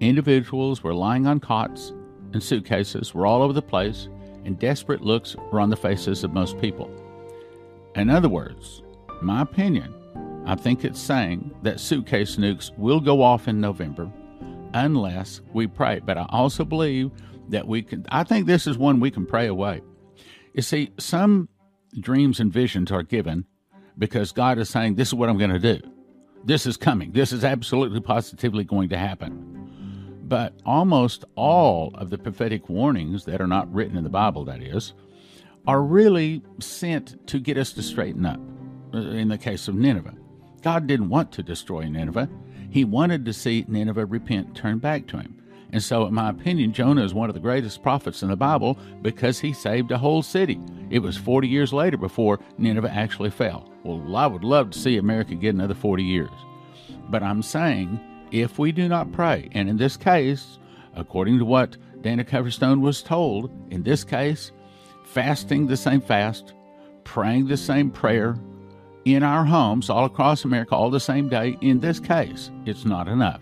Individuals 0.00 0.82
were 0.82 0.94
lying 0.94 1.26
on 1.26 1.38
cots, 1.38 1.92
and 2.32 2.42
suitcases 2.42 3.14
were 3.14 3.26
all 3.26 3.42
over 3.42 3.52
the 3.52 3.62
place, 3.62 4.08
and 4.46 4.58
desperate 4.58 5.02
looks 5.02 5.36
were 5.52 5.60
on 5.60 5.68
the 5.68 5.76
faces 5.76 6.24
of 6.24 6.32
most 6.32 6.58
people. 6.58 6.90
In 7.94 8.08
other 8.08 8.28
words, 8.28 8.82
my 9.20 9.42
opinion, 9.42 9.94
I 10.46 10.54
think 10.54 10.84
it's 10.84 11.00
saying 11.00 11.54
that 11.62 11.80
suitcase 11.80 12.36
nukes 12.36 12.76
will 12.78 13.00
go 13.00 13.22
off 13.22 13.48
in 13.48 13.60
November 13.60 14.10
unless 14.76 15.40
we 15.52 15.66
pray. 15.66 16.00
But 16.04 16.18
I 16.18 16.26
also 16.28 16.64
believe 16.64 17.10
that 17.48 17.66
we 17.66 17.82
can, 17.82 18.04
I 18.10 18.24
think 18.24 18.46
this 18.46 18.66
is 18.66 18.76
one 18.76 19.00
we 19.00 19.10
can 19.10 19.26
pray 19.26 19.46
away. 19.46 19.80
You 20.54 20.62
see, 20.62 20.90
some 20.98 21.48
dreams 21.98 22.40
and 22.40 22.52
visions 22.52 22.90
are 22.92 23.02
given 23.02 23.46
because 23.98 24.32
God 24.32 24.58
is 24.58 24.68
saying, 24.68 24.94
This 24.94 25.08
is 25.08 25.14
what 25.14 25.28
I'm 25.28 25.38
going 25.38 25.50
to 25.50 25.58
do. 25.58 25.80
This 26.44 26.66
is 26.66 26.76
coming. 26.76 27.12
This 27.12 27.32
is 27.32 27.44
absolutely 27.44 28.00
positively 28.00 28.64
going 28.64 28.88
to 28.90 28.98
happen. 28.98 30.20
But 30.22 30.54
almost 30.64 31.24
all 31.36 31.92
of 31.94 32.10
the 32.10 32.18
prophetic 32.18 32.68
warnings 32.68 33.24
that 33.24 33.40
are 33.40 33.46
not 33.46 33.72
written 33.72 33.96
in 33.96 34.04
the 34.04 34.10
Bible, 34.10 34.44
that 34.44 34.62
is, 34.62 34.92
are 35.66 35.82
really 35.82 36.42
sent 36.60 37.26
to 37.28 37.38
get 37.38 37.56
us 37.56 37.72
to 37.72 37.82
straighten 37.82 38.26
up. 38.26 38.40
Uh, 38.94 38.98
in 38.98 39.28
the 39.28 39.38
case 39.38 39.68
of 39.68 39.74
Nineveh, 39.74 40.14
God 40.62 40.86
didn't 40.86 41.08
want 41.08 41.32
to 41.32 41.42
destroy 41.42 41.88
Nineveh. 41.88 42.28
He 42.70 42.84
wanted 42.84 43.24
to 43.24 43.32
see 43.32 43.64
Nineveh 43.68 44.06
repent, 44.06 44.54
turn 44.54 44.78
back 44.78 45.06
to 45.08 45.18
him. 45.18 45.42
And 45.72 45.82
so, 45.82 46.06
in 46.06 46.14
my 46.14 46.30
opinion, 46.30 46.72
Jonah 46.72 47.04
is 47.04 47.12
one 47.12 47.28
of 47.28 47.34
the 47.34 47.40
greatest 47.40 47.82
prophets 47.82 48.22
in 48.22 48.28
the 48.28 48.36
Bible 48.36 48.78
because 49.02 49.40
he 49.40 49.52
saved 49.52 49.90
a 49.90 49.98
whole 49.98 50.22
city. 50.22 50.60
It 50.90 51.00
was 51.00 51.16
40 51.16 51.48
years 51.48 51.72
later 51.72 51.96
before 51.96 52.38
Nineveh 52.56 52.90
actually 52.90 53.30
fell. 53.30 53.70
Well, 53.82 54.16
I 54.16 54.26
would 54.26 54.44
love 54.44 54.70
to 54.70 54.78
see 54.78 54.96
America 54.96 55.34
get 55.34 55.54
another 55.54 55.74
40 55.74 56.02
years. 56.02 56.30
But 57.08 57.22
I'm 57.22 57.42
saying, 57.42 58.00
if 58.30 58.58
we 58.58 58.72
do 58.72 58.88
not 58.88 59.12
pray, 59.12 59.48
and 59.52 59.68
in 59.68 59.76
this 59.76 59.96
case, 59.96 60.58
according 60.94 61.38
to 61.38 61.44
what 61.44 61.76
Dana 62.00 62.24
Coverstone 62.24 62.80
was 62.80 63.02
told, 63.02 63.50
in 63.70 63.82
this 63.82 64.04
case, 64.04 64.52
fasting 65.04 65.66
the 65.66 65.76
same 65.76 66.00
fast, 66.00 66.54
praying 67.04 67.46
the 67.46 67.56
same 67.56 67.90
prayer 67.90 68.36
in 69.06 69.22
our 69.22 69.44
homes 69.44 69.88
all 69.88 70.04
across 70.04 70.44
America 70.44 70.74
all 70.74 70.90
the 70.90 71.00
same 71.00 71.28
day. 71.28 71.56
In 71.60 71.78
this 71.78 72.00
case, 72.00 72.50
it's 72.66 72.84
not 72.84 73.06
enough. 73.06 73.40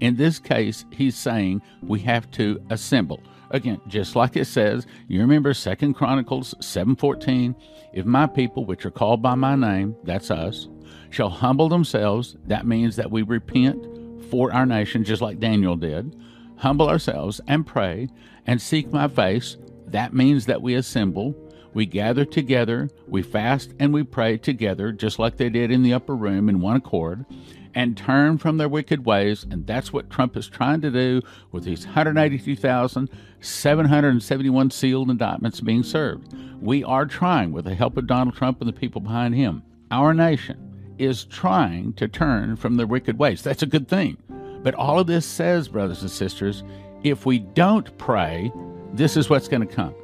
In 0.00 0.16
this 0.16 0.38
case, 0.38 0.86
he's 0.90 1.14
saying 1.14 1.60
we 1.82 2.00
have 2.00 2.30
to 2.32 2.60
assemble. 2.70 3.22
Again, 3.50 3.80
just 3.86 4.16
like 4.16 4.34
it 4.34 4.46
says, 4.46 4.86
you 5.06 5.20
remember 5.20 5.52
Second 5.52 5.94
Chronicles 5.94 6.54
7:14, 6.60 7.54
if 7.92 8.06
my 8.06 8.26
people 8.26 8.64
which 8.64 8.86
are 8.86 8.90
called 8.90 9.20
by 9.20 9.34
my 9.34 9.54
name, 9.54 9.94
that's 10.04 10.30
us, 10.30 10.68
shall 11.10 11.30
humble 11.30 11.68
themselves, 11.68 12.36
that 12.46 12.66
means 12.66 12.96
that 12.96 13.10
we 13.10 13.22
repent 13.22 13.86
for 14.30 14.52
our 14.52 14.66
nation 14.66 15.04
just 15.04 15.20
like 15.20 15.38
Daniel 15.38 15.76
did, 15.76 16.16
humble 16.56 16.88
ourselves 16.88 17.42
and 17.46 17.66
pray 17.66 18.08
and 18.46 18.60
seek 18.60 18.90
my 18.90 19.08
face, 19.08 19.58
that 19.86 20.14
means 20.14 20.46
that 20.46 20.62
we 20.62 20.74
assemble, 20.74 21.34
we 21.78 21.86
gather 21.86 22.24
together, 22.24 22.90
we 23.06 23.22
fast 23.22 23.72
and 23.78 23.94
we 23.94 24.02
pray 24.02 24.36
together 24.36 24.90
just 24.90 25.20
like 25.20 25.36
they 25.36 25.48
did 25.48 25.70
in 25.70 25.84
the 25.84 25.94
upper 25.94 26.16
room 26.16 26.48
in 26.48 26.60
one 26.60 26.74
accord 26.74 27.24
and 27.72 27.96
turn 27.96 28.36
from 28.36 28.56
their 28.56 28.68
wicked 28.68 29.06
ways. 29.06 29.46
And 29.48 29.64
that's 29.64 29.92
what 29.92 30.10
Trump 30.10 30.36
is 30.36 30.48
trying 30.48 30.80
to 30.80 30.90
do 30.90 31.22
with 31.52 31.62
these 31.62 31.86
182,771 31.86 34.70
sealed 34.72 35.08
indictments 35.08 35.60
being 35.60 35.84
served. 35.84 36.34
We 36.60 36.82
are 36.82 37.06
trying, 37.06 37.52
with 37.52 37.66
the 37.66 37.76
help 37.76 37.96
of 37.96 38.08
Donald 38.08 38.34
Trump 38.34 38.60
and 38.60 38.68
the 38.68 38.72
people 38.72 39.00
behind 39.00 39.36
him, 39.36 39.62
our 39.92 40.12
nation 40.12 40.94
is 40.98 41.26
trying 41.26 41.92
to 41.92 42.08
turn 42.08 42.56
from 42.56 42.74
their 42.74 42.88
wicked 42.88 43.20
ways. 43.20 43.40
That's 43.40 43.62
a 43.62 43.66
good 43.66 43.86
thing. 43.86 44.16
But 44.64 44.74
all 44.74 44.98
of 44.98 45.06
this 45.06 45.24
says, 45.24 45.68
brothers 45.68 46.02
and 46.02 46.10
sisters, 46.10 46.64
if 47.04 47.24
we 47.24 47.38
don't 47.38 47.96
pray, 47.98 48.50
this 48.94 49.16
is 49.16 49.30
what's 49.30 49.46
going 49.46 49.64
to 49.64 49.72
come. 49.72 49.94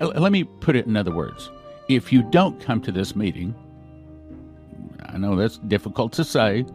Let 0.00 0.32
me 0.32 0.44
put 0.44 0.76
it 0.76 0.86
in 0.86 0.96
other 0.96 1.12
words. 1.12 1.50
If 1.88 2.12
you 2.12 2.22
don't 2.22 2.60
come 2.60 2.80
to 2.82 2.92
this 2.92 3.14
meeting, 3.14 3.54
I 5.04 5.18
know 5.18 5.36
that's 5.36 5.58
difficult 5.58 6.12
to 6.14 6.24
say, 6.24 6.66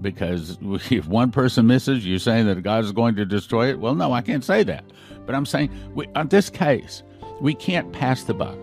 because 0.00 0.58
if 0.90 1.06
one 1.06 1.30
person 1.30 1.66
misses, 1.66 2.06
you're 2.06 2.18
saying 2.18 2.46
that 2.46 2.62
God 2.62 2.84
is 2.84 2.92
going 2.92 3.16
to 3.16 3.24
destroy 3.24 3.68
it. 3.68 3.80
Well, 3.80 3.94
no, 3.94 4.12
I 4.12 4.22
can't 4.22 4.44
say 4.44 4.62
that. 4.64 4.84
But 5.26 5.34
I'm 5.34 5.46
saying, 5.46 5.70
we, 5.94 6.06
on 6.14 6.28
this 6.28 6.50
case, 6.50 7.02
we 7.40 7.54
can't 7.54 7.92
pass 7.92 8.24
the 8.24 8.34
buck. 8.34 8.58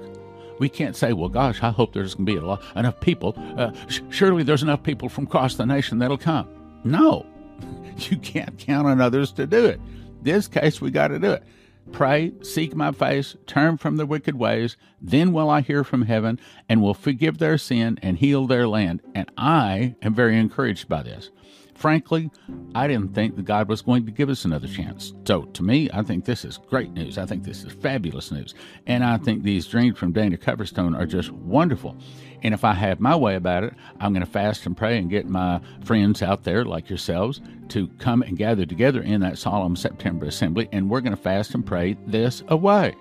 We 0.60 0.70
can't 0.70 0.96
say, 0.96 1.14
well, 1.14 1.30
gosh, 1.30 1.62
I 1.62 1.70
hope 1.70 1.94
there's 1.94 2.16
going 2.16 2.26
to 2.26 2.34
be 2.34 2.40
lot, 2.40 2.64
enough 2.76 3.00
people. 3.00 3.36
Uh, 3.58 3.72
sh- 3.88 4.02
surely 4.10 4.44
there's 4.44 4.64
enough 4.64 4.82
people 4.82 5.08
from 5.08 5.26
across 5.26 5.56
the 5.56 5.66
nation 5.66 6.00
that'll 6.00 6.18
come. 6.18 6.48
No, 6.84 7.26
you 7.98 8.18
can't 8.18 8.58
count 8.58 8.88
on 8.88 9.00
others 9.00 9.32
to 9.34 9.46
do 9.46 9.66
it. 9.66 9.80
This 10.24 10.48
case, 10.48 10.82
we 10.82 10.90
got 10.90 11.10
to 11.10 11.20
do 11.20 11.32
it. 11.32 11.44
Pray, 11.92 12.34
seek 12.42 12.76
my 12.76 12.92
face, 12.92 13.36
turn 13.46 13.78
from 13.78 13.98
their 13.98 14.06
wicked 14.06 14.36
ways. 14.36 14.78
Then 15.02 15.34
will 15.34 15.50
I 15.50 15.62
hear 15.62 15.84
from 15.84 16.04
heaven 16.04 16.40
and 16.70 16.82
will 16.82 16.94
forgive 16.94 17.38
their 17.38 17.58
sin 17.58 17.98
and 18.02 18.18
heal 18.18 18.46
their 18.46 18.68
land. 18.68 19.02
And 19.16 19.32
I 19.38 19.96
am 20.02 20.14
very 20.14 20.38
encouraged 20.38 20.88
by 20.88 21.04
this. 21.04 21.32
Frankly, 21.78 22.32
I 22.74 22.88
didn't 22.88 23.14
think 23.14 23.36
that 23.36 23.46
God 23.46 23.70
was 23.70 23.84
going 23.84 24.04
to 24.08 24.12
give 24.12 24.30
us 24.30 24.46
another 24.46 24.68
chance. 24.68 25.14
So, 25.28 25.44
to 25.44 25.62
me, 25.62 25.88
I 25.94 26.02
think 26.02 26.26
this 26.26 26.44
is 26.44 26.58
great 26.58 26.92
news. 26.92 27.20
I 27.20 27.28
think 27.28 27.44
this 27.44 27.64
is 27.64 27.72
fabulous 27.72 28.32
news. 28.32 28.56
And 28.88 29.04
I 29.04 29.18
think 29.18 29.44
these 29.44 29.68
dreams 29.68 29.96
from 29.96 30.12
Dana 30.12 30.38
Coverstone 30.38 30.98
are 30.98 31.06
just 31.06 31.32
wonderful. 31.32 31.96
And 32.42 32.56
if 32.56 32.64
I 32.64 32.74
have 32.74 33.00
my 33.00 33.16
way 33.16 33.36
about 33.36 33.64
it, 33.64 33.76
I'm 34.00 34.12
going 34.12 34.26
to 34.26 34.32
fast 34.32 34.66
and 34.66 34.76
pray 34.76 34.98
and 34.98 35.08
get 35.08 35.30
my 35.30 35.62
friends 35.84 36.24
out 36.24 36.44
there, 36.44 36.66
like 36.66 36.90
yourselves, 36.90 37.42
to 37.70 37.88
come 38.00 38.24
and 38.24 38.38
gather 38.38 38.66
together 38.66 39.04
in 39.04 39.22
that 39.22 39.38
solemn 39.38 39.76
September 39.76 40.26
assembly. 40.26 40.68
And 40.72 40.90
we're 40.90 41.02
going 41.02 41.16
to 41.16 41.22
fast 41.22 41.54
and 41.54 41.64
pray 41.64 41.96
this 42.08 42.42
away. 42.48 42.96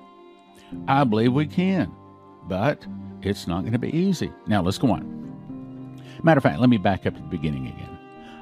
I 0.86 1.04
believe 1.04 1.32
we 1.32 1.46
can, 1.46 1.90
but 2.44 2.86
it's 3.22 3.46
not 3.46 3.60
going 3.62 3.72
to 3.72 3.78
be 3.78 3.96
easy. 3.96 4.30
Now, 4.46 4.60
let's 4.60 4.78
go 4.78 4.90
on. 4.90 6.02
Matter 6.22 6.38
of 6.38 6.42
fact, 6.42 6.60
let 6.60 6.68
me 6.68 6.76
back 6.76 7.06
up 7.06 7.14
to 7.14 7.22
the 7.22 7.28
beginning 7.28 7.68
again. 7.68 7.95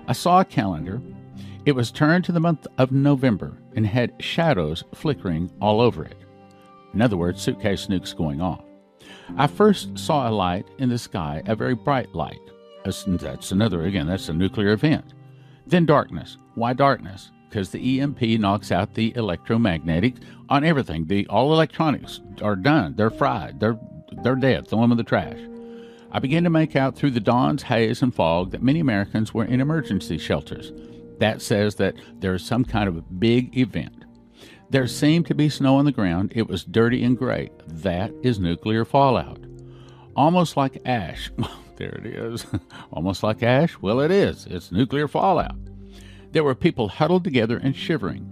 I 0.07 0.13
saw 0.13 0.41
a 0.41 0.45
calendar. 0.45 1.01
It 1.65 1.73
was 1.73 1.91
turned 1.91 2.25
to 2.25 2.33
the 2.33 2.41
month 2.41 2.67
of 2.77 2.93
November 2.93 3.57
and 3.75 3.87
had 3.87 4.13
shadows 4.23 4.85
flickering 4.95 5.51
all 5.61 5.81
over 5.81 6.05
it. 6.05 6.17
In 6.93 7.01
other 7.01 7.17
words, 7.17 7.41
suitcase 7.41 7.87
nukes 7.87 8.15
going 8.17 8.41
off. 8.41 8.65
I 9.37 9.47
first 9.47 9.99
saw 9.99 10.29
a 10.29 10.31
light 10.31 10.67
in 10.79 10.91
the 10.91 10.99
sky, 10.99 11.43
a 11.47 11.57
very 11.57 11.75
bright 11.75 12.15
light. 12.15 12.41
That's 12.85 13.51
another, 13.51 13.85
again, 13.85 14.07
that's 14.07 14.29
a 14.29 14.35
nuclear 14.35 14.73
event. 14.73 15.15
Then 15.67 15.87
darkness. 15.87 16.37
Why 16.55 16.75
darkness? 16.75 17.31
Because 17.49 17.71
the 17.71 18.01
EMP 18.01 18.21
knocks 18.41 18.71
out 18.71 18.93
the 18.93 19.17
electromagnetic 19.17 20.17
on 20.51 20.65
everything. 20.65 21.07
The 21.07 21.27
all 21.29 21.53
electronics 21.53 22.21
are 22.43 22.57
done. 22.57 22.95
They're 22.95 23.11
fried. 23.11 23.59
They're 23.59 23.79
they're 24.23 24.37
dead. 24.37 24.69
Throw 24.69 24.81
them 24.83 24.93
in 24.93 24.99
the 24.99 25.05
trash. 25.05 25.39
I 26.15 26.21
began 26.21 26.45
to 26.45 26.51
make 26.51 26.77
out 26.77 26.95
through 26.95 27.11
the 27.11 27.19
dawn's 27.19 27.65
haze 27.65 28.01
and 28.01 28.15
fog 28.15 28.53
that 28.53 28.63
many 28.63 28.79
Americans 28.79 29.35
were 29.35 29.45
in 29.45 29.61
emergency 29.61 30.17
shelters. 30.17 30.73
That 31.19 31.43
says 31.43 31.75
that 31.75 31.97
there 32.21 32.35
is 32.35 32.47
some 32.47 32.65
kind 32.65 32.89
of 32.89 32.97
a 32.97 33.03
big 33.03 33.59
event. 33.59 34.05
There 34.71 34.87
seemed 34.87 35.27
to 35.27 35.35
be 35.35 35.49
snow 35.49 35.75
on 35.75 35.87
the 35.87 35.93
ground. 35.93 36.33
It 36.37 36.47
was 36.47 36.63
dirty 36.63 37.03
and 37.03 37.19
gray. 37.19 37.51
That 37.67 38.13
is 38.23 38.39
nuclear 38.39 38.85
fallout. 38.85 39.45
Almost 40.15 40.57
like 40.57 40.81
ash. 40.85 41.33
there 41.79 41.97
it 41.97 42.07
is. 42.07 42.47
Almost 42.93 43.25
like 43.25 43.43
ash? 43.43 43.77
Well, 43.81 43.99
it 43.99 44.13
is. 44.13 44.47
It's 44.47 44.71
nuclear 44.71 45.09
fallout. 45.09 45.57
There 46.31 46.45
were 46.45 46.55
people 46.55 46.91
huddled 46.91 47.25
together 47.25 47.59
and 47.59 47.75
shivering. 47.75 48.31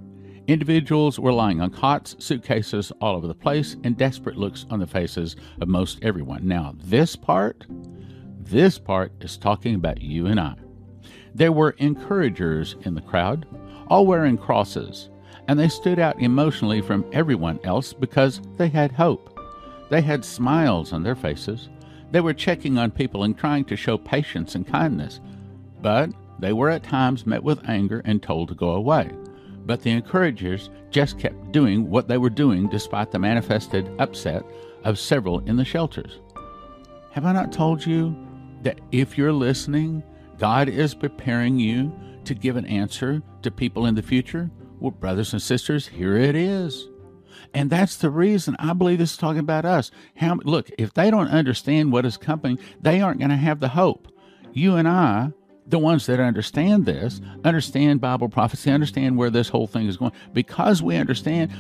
Individuals 0.53 1.19
were 1.19 1.33
lying 1.33 1.63
on 1.63 1.71
cots, 1.71 2.15
suitcases 2.19 2.93
all 3.01 3.17
over 3.17 3.27
the 3.27 3.35
place, 3.35 3.75
and 3.85 3.97
desperate 3.97 4.37
looks 4.37 4.67
on 4.69 4.81
the 4.81 4.87
faces 4.87 5.35
of 5.63 5.69
most 5.69 5.99
everyone. 6.03 6.47
Now, 6.47 6.75
this 6.77 7.17
part, 7.17 7.65
this 8.39 8.79
part 8.79 9.13
is 9.23 9.39
talking 9.39 9.75
about 9.75 10.03
you 10.03 10.27
and 10.27 10.39
I. 10.39 10.57
There 11.35 11.53
were 11.53 11.75
encouragers 11.79 12.77
in 12.83 12.95
the 12.95 13.01
crowd, 13.01 13.47
all 13.89 14.05
wearing 14.05 14.37
crosses, 14.37 15.09
and 15.49 15.59
they 15.59 15.71
stood 15.71 15.99
out 15.99 16.21
emotionally 16.21 16.83
from 16.83 17.07
everyone 17.15 17.59
else 17.65 17.95
because 17.95 18.43
they 18.59 18.69
had 18.69 18.93
hope. 18.93 19.41
They 19.89 20.03
had 20.03 20.23
smiles 20.23 20.93
on 20.93 21.03
their 21.03 21.17
faces. 21.17 21.71
They 22.11 22.21
were 22.21 22.35
checking 22.35 22.77
on 22.77 22.91
people 22.91 23.25
and 23.25 23.39
trying 23.39 23.65
to 23.65 23.77
show 23.77 23.97
patience 23.97 24.55
and 24.55 24.67
kindness, 24.67 25.19
but 25.81 26.11
they 26.41 26.53
were 26.53 26.69
at 26.69 26.83
times 26.83 27.25
met 27.25 27.43
with 27.43 27.67
anger 27.67 28.03
and 28.05 28.23
told 28.23 28.49
to 28.49 28.55
go 28.55 28.73
away. 28.73 29.13
But 29.65 29.83
the 29.83 29.91
encouragers 29.91 30.71
just 30.91 31.19
kept 31.19 31.53
doing 31.53 31.89
what 31.89 32.09
they 32.09 32.19
were 32.19 32.31
doing 32.31 32.69
despite 32.69 33.11
the 33.11 33.19
manifested 33.19 33.91
upset 33.99 34.45
of 34.85 34.99
several 34.99 35.41
in 35.41 35.57
the 35.57 35.65
shelters. 35.65 36.21
Have 37.13 37.25
I 37.25 37.33
not 37.33 37.53
told 37.53 37.85
you 37.85 38.17
that 38.63 38.81
if 38.91 39.17
you're 39.17 39.33
listening, 39.33 40.03
God 40.39 40.69
is 40.69 40.95
preparing 40.95 41.59
you 41.59 41.93
to 42.25 42.35
give 42.35 42.57
an 42.57 42.67
answer 42.67 43.23
to 43.43 43.51
people 43.51 43.87
in 43.87 43.95
the 43.95 44.03
future? 44.03 44.51
Well, 44.81 44.91
brothers 44.91 45.33
and 45.33 45.43
sisters, 45.43 45.87
here 45.87 46.17
it 46.17 46.35
is. 46.35 46.89
And 47.55 47.71
that's 47.71 47.97
the 47.97 48.11
reason 48.11 48.57
I 48.59 48.73
believe 48.73 48.99
this 48.99 49.13
is 49.13 49.17
talking 49.17 49.41
about 49.41 49.65
us. 49.65 49.91
How, 50.17 50.39
look, 50.43 50.71
if 50.79 50.95
they 50.95 51.11
don't 51.11 51.29
understand 51.29 51.93
what 51.93 52.07
is 52.07 52.17
coming, 52.17 52.59
they 52.81 53.01
aren't 53.01 53.19
going 53.19 53.31
to 53.31 53.37
have 53.37 53.61
the 53.61 53.69
hope. 53.69 54.09
You 54.53 54.77
and 54.77 54.89
I 54.89 55.33
the 55.73 55.79
ones 55.79 56.05
that 56.05 56.21
understand 56.21 56.85
this 56.85 57.23
understand 57.45 58.01
Bible 58.01 58.29
prophecy, 58.29 58.71
understand 58.71 59.17
where 59.17 59.31
this 59.31 59.49
whole 59.49 59.67
thing 59.67 59.87
is 59.87 59.97
going. 59.97 60.13
Because 60.35 60.83
we 60.83 60.97
understand, 60.97 61.51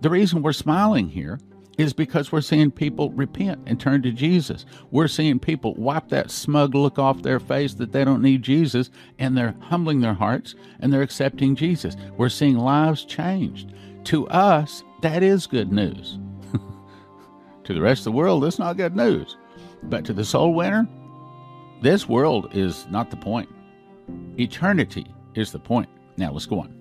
the 0.00 0.10
reason 0.10 0.42
we're 0.42 0.54
smiling 0.54 1.06
here 1.06 1.38
is 1.76 1.92
because 1.92 2.32
we're 2.32 2.40
seeing 2.40 2.70
people 2.70 3.10
repent 3.10 3.60
and 3.66 3.78
turn 3.78 4.00
to 4.02 4.10
Jesus. 4.10 4.64
We're 4.90 5.06
seeing 5.06 5.38
people 5.38 5.74
wipe 5.74 6.08
that 6.08 6.30
smug 6.30 6.74
look 6.74 6.98
off 6.98 7.22
their 7.22 7.38
face 7.38 7.74
that 7.74 7.92
they 7.92 8.04
don't 8.06 8.22
need 8.22 8.42
Jesus 8.42 8.88
and 9.18 9.36
they're 9.36 9.54
humbling 9.60 10.00
their 10.00 10.14
hearts 10.14 10.54
and 10.80 10.90
they're 10.90 11.02
accepting 11.02 11.54
Jesus. 11.54 11.94
We're 12.16 12.30
seeing 12.30 12.56
lives 12.56 13.04
changed. 13.04 13.74
To 14.04 14.26
us, 14.28 14.82
that 15.02 15.22
is 15.22 15.46
good 15.46 15.70
news. 15.70 16.18
to 17.64 17.74
the 17.74 17.82
rest 17.82 18.00
of 18.00 18.04
the 18.04 18.12
world, 18.12 18.46
it's 18.46 18.58
not 18.58 18.78
good 18.78 18.96
news. 18.96 19.36
But 19.82 20.06
to 20.06 20.14
the 20.14 20.24
soul 20.24 20.54
winner, 20.54 20.88
this 21.82 22.08
world 22.08 22.48
is 22.52 22.86
not 22.90 23.10
the 23.10 23.16
point. 23.16 23.48
Eternity 24.38 25.06
is 25.34 25.52
the 25.52 25.58
point. 25.58 25.88
Now 26.16 26.32
let's 26.32 26.46
go 26.46 26.60
on. 26.60 26.74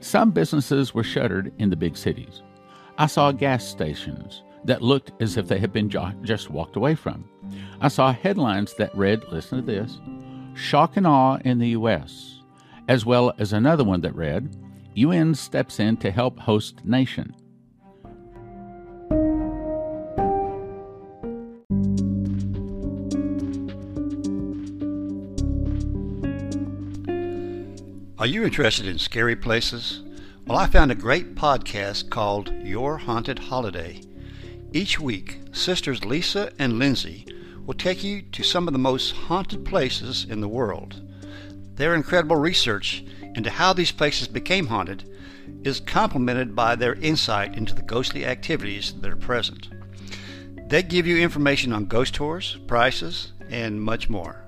Some 0.00 0.30
businesses 0.30 0.94
were 0.94 1.02
shuttered 1.02 1.52
in 1.58 1.70
the 1.70 1.76
big 1.76 1.96
cities. 1.96 2.42
I 2.96 3.06
saw 3.06 3.32
gas 3.32 3.66
stations 3.66 4.42
that 4.64 4.80
looked 4.80 5.10
as 5.20 5.36
if 5.36 5.48
they 5.48 5.58
had 5.58 5.72
been 5.72 5.90
jo- 5.90 6.12
just 6.22 6.50
walked 6.50 6.76
away 6.76 6.94
from. 6.94 7.28
I 7.80 7.88
saw 7.88 8.12
headlines 8.12 8.74
that 8.74 8.96
read, 8.96 9.24
listen 9.30 9.58
to 9.58 9.64
this, 9.64 9.98
shock 10.54 10.96
and 10.96 11.06
awe 11.06 11.38
in 11.44 11.58
the 11.58 11.70
U.S., 11.70 12.40
as 12.88 13.04
well 13.04 13.32
as 13.38 13.52
another 13.52 13.82
one 13.82 14.02
that 14.02 14.14
read, 14.14 14.56
UN 14.94 15.34
steps 15.34 15.80
in 15.80 15.96
to 15.98 16.10
help 16.10 16.38
host 16.38 16.84
nation. 16.84 17.34
Are 28.24 28.36
you 28.36 28.42
interested 28.42 28.86
in 28.86 28.98
scary 28.98 29.36
places? 29.36 30.00
Well, 30.46 30.56
I 30.56 30.66
found 30.66 30.90
a 30.90 30.94
great 30.94 31.34
podcast 31.34 32.08
called 32.08 32.50
Your 32.64 32.96
Haunted 32.96 33.38
Holiday. 33.38 34.00
Each 34.72 34.98
week, 34.98 35.40
sisters 35.52 36.06
Lisa 36.06 36.50
and 36.58 36.78
Lindsay 36.78 37.26
will 37.66 37.74
take 37.74 38.02
you 38.02 38.22
to 38.22 38.42
some 38.42 38.66
of 38.66 38.72
the 38.72 38.78
most 38.78 39.10
haunted 39.10 39.66
places 39.66 40.24
in 40.26 40.40
the 40.40 40.48
world. 40.48 41.02
Their 41.74 41.94
incredible 41.94 42.36
research 42.36 43.04
into 43.34 43.50
how 43.50 43.74
these 43.74 43.92
places 43.92 44.26
became 44.26 44.68
haunted 44.68 45.04
is 45.62 45.80
complemented 45.80 46.56
by 46.56 46.76
their 46.76 46.94
insight 46.94 47.54
into 47.54 47.74
the 47.74 47.82
ghostly 47.82 48.24
activities 48.24 48.94
that 49.02 49.12
are 49.12 49.16
present. 49.16 49.68
They 50.70 50.82
give 50.82 51.06
you 51.06 51.18
information 51.18 51.74
on 51.74 51.84
ghost 51.84 52.14
tours, 52.14 52.56
prices, 52.66 53.34
and 53.50 53.82
much 53.82 54.08
more. 54.08 54.46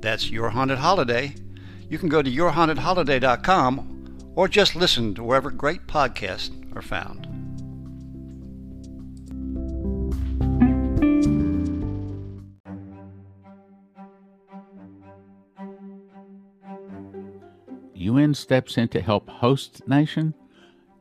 That's 0.00 0.30
Your 0.30 0.50
Haunted 0.50 0.76
Holiday. 0.76 1.36
You 1.88 1.98
can 1.98 2.08
go 2.08 2.22
to 2.22 2.30
yourhauntedholiday.com 2.30 4.32
or 4.34 4.48
just 4.48 4.76
listen 4.76 5.14
to 5.14 5.24
wherever 5.24 5.50
great 5.50 5.86
podcasts 5.86 6.50
are 6.76 6.82
found. 6.82 7.26
UN 17.94 18.34
steps 18.34 18.78
in 18.78 18.88
to 18.88 19.00
help 19.00 19.28
host 19.28 19.86
nation. 19.88 20.34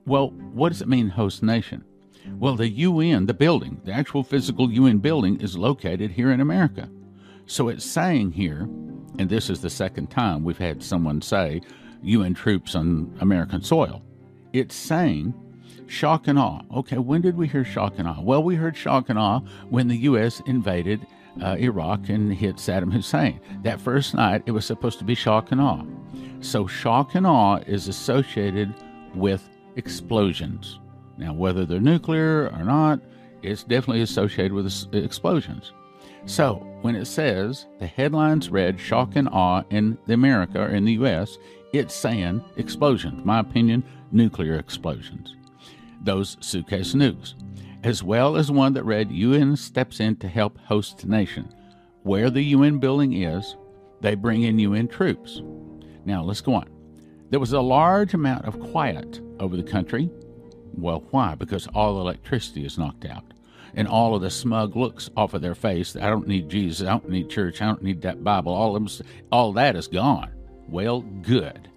Well, 0.06 0.30
what 0.30 0.70
does 0.70 0.82
it 0.82 0.88
mean, 0.88 1.10
host 1.10 1.44
nation? 1.44 1.84
Well, 2.40 2.56
the 2.56 2.70
UN, 2.70 3.26
the 3.26 3.34
building, 3.34 3.82
the 3.84 3.92
actual 3.92 4.24
physical 4.24 4.72
UN 4.72 5.00
building, 5.00 5.40
is 5.40 5.58
located 5.58 6.12
here 6.12 6.32
in 6.32 6.42
America. 6.42 6.90
So 7.46 7.70
it's 7.70 7.86
saying 7.86 8.32
here, 8.32 8.68
and 9.20 9.30
this 9.30 9.50
is 9.50 9.62
the 9.62 9.70
second 9.70 10.08
time 10.10 10.44
we've 10.44 10.58
had 10.58 10.84
someone 10.84 11.22
say 11.22 11.62
UN 12.04 12.34
troops 12.34 12.76
on 12.76 13.16
American 13.20 13.62
soil. 13.62 14.02
It's 14.54 14.76
saying 14.76 15.34
shock 15.88 16.28
and 16.28 16.38
awe. 16.38 16.62
Okay, 16.76 16.98
when 16.98 17.22
did 17.22 17.38
we 17.38 17.48
hear 17.48 17.66
shock 17.66 17.96
and 17.98 18.08
awe? 18.08 18.22
Well, 18.22 18.44
we 18.44 18.56
heard 18.56 18.76
shock 18.76 19.10
and 19.10 19.18
awe 19.18 19.40
when 19.70 19.88
the 19.88 19.98
U.S. 19.98 20.42
invaded 20.46 21.06
uh, 21.42 21.56
Iraq 21.60 22.10
and 22.10 22.34
hit 22.34 22.58
Saddam 22.58 22.92
Hussein. 22.92 23.40
That 23.64 23.80
first 23.80 24.14
night, 24.14 24.44
it 24.46 24.52
was 24.52 24.66
supposed 24.66 25.00
to 25.00 25.06
be 25.06 25.16
shock 25.16 25.52
and 25.52 25.62
awe. 25.62 25.84
So, 26.40 26.68
shock 26.68 27.16
and 27.16 27.26
awe 27.26 27.58
is 27.68 27.88
associated 27.88 28.74
with 29.16 29.50
explosions. 29.76 30.80
Now, 31.18 31.34
whether 31.34 31.66
they're 31.66 31.80
nuclear 31.80 32.50
or 32.50 32.64
not, 32.64 33.00
it's 33.42 33.64
definitely 33.64 34.02
associated 34.02 34.54
with 34.54 34.94
explosions. 34.94 35.74
So, 36.28 36.56
when 36.82 36.98
it 36.98 37.06
says 37.06 37.68
the 37.80 37.88
headlines 37.88 38.50
read 38.50 38.82
shock 38.82 39.16
and 39.16 39.30
awe 39.30 39.64
in 39.70 39.98
the 40.08 40.14
America 40.14 40.62
or 40.62 40.68
in 40.68 40.84
the 40.84 40.94
US, 40.94 41.38
it's 41.72 41.96
saying 41.96 42.44
explosions. 42.58 43.26
My 43.26 43.40
opinion, 43.40 43.82
nuclear 44.12 44.56
explosions. 44.56 45.38
Those 46.04 46.36
suitcase 46.42 46.94
nukes, 46.94 47.34
as 47.84 48.04
well 48.04 48.36
as 48.36 48.52
one 48.52 48.74
that 48.74 48.84
read 48.84 49.10
UN 49.10 49.56
steps 49.56 50.02
in 50.02 50.18
to 50.18 50.28
help 50.28 50.58
host 50.60 51.06
nation. 51.06 51.48
Where 52.04 52.30
the 52.30 52.44
UN 52.44 52.78
building 52.80 53.24
is, 53.24 53.56
they 54.02 54.16
bring 54.16 54.44
in 54.44 54.60
UN 54.60 54.90
troops. 54.90 55.42
Now, 56.04 56.24
let's 56.24 56.42
go 56.42 56.56
on. 56.56 56.68
There 57.30 57.40
was 57.40 57.54
a 57.54 57.62
large 57.62 58.14
amount 58.14 58.44
of 58.44 58.60
quiet 58.60 59.22
over 59.40 59.56
the 59.56 59.64
country. 59.64 60.10
Well, 60.74 61.06
why? 61.12 61.36
Because 61.36 61.68
all 61.68 62.02
electricity 62.02 62.66
is 62.66 62.78
knocked 62.78 63.06
out. 63.06 63.24
And 63.78 63.88
all 63.88 64.16
of 64.16 64.22
the 64.22 64.30
smug 64.30 64.76
looks 64.76 65.10
off 65.16 65.34
of 65.34 65.42
their 65.42 65.56
face. 65.56 65.96
I 65.96 66.10
don't 66.10 66.28
need 66.28 66.50
Jesus. 66.50 66.86
I 66.86 66.92
don't 66.92 67.10
need 67.10 67.30
church. 67.30 67.62
I 67.62 67.68
don't 67.68 67.82
need 67.82 68.02
that 68.02 68.24
Bible. 68.24 68.52
All 68.52 68.76
of 68.76 68.98
them, 68.98 69.08
all 69.32 69.54
that 69.54 69.78
is 69.78 69.88
gone. 69.88 70.34
Well, 70.68 71.02
good. 71.02 71.70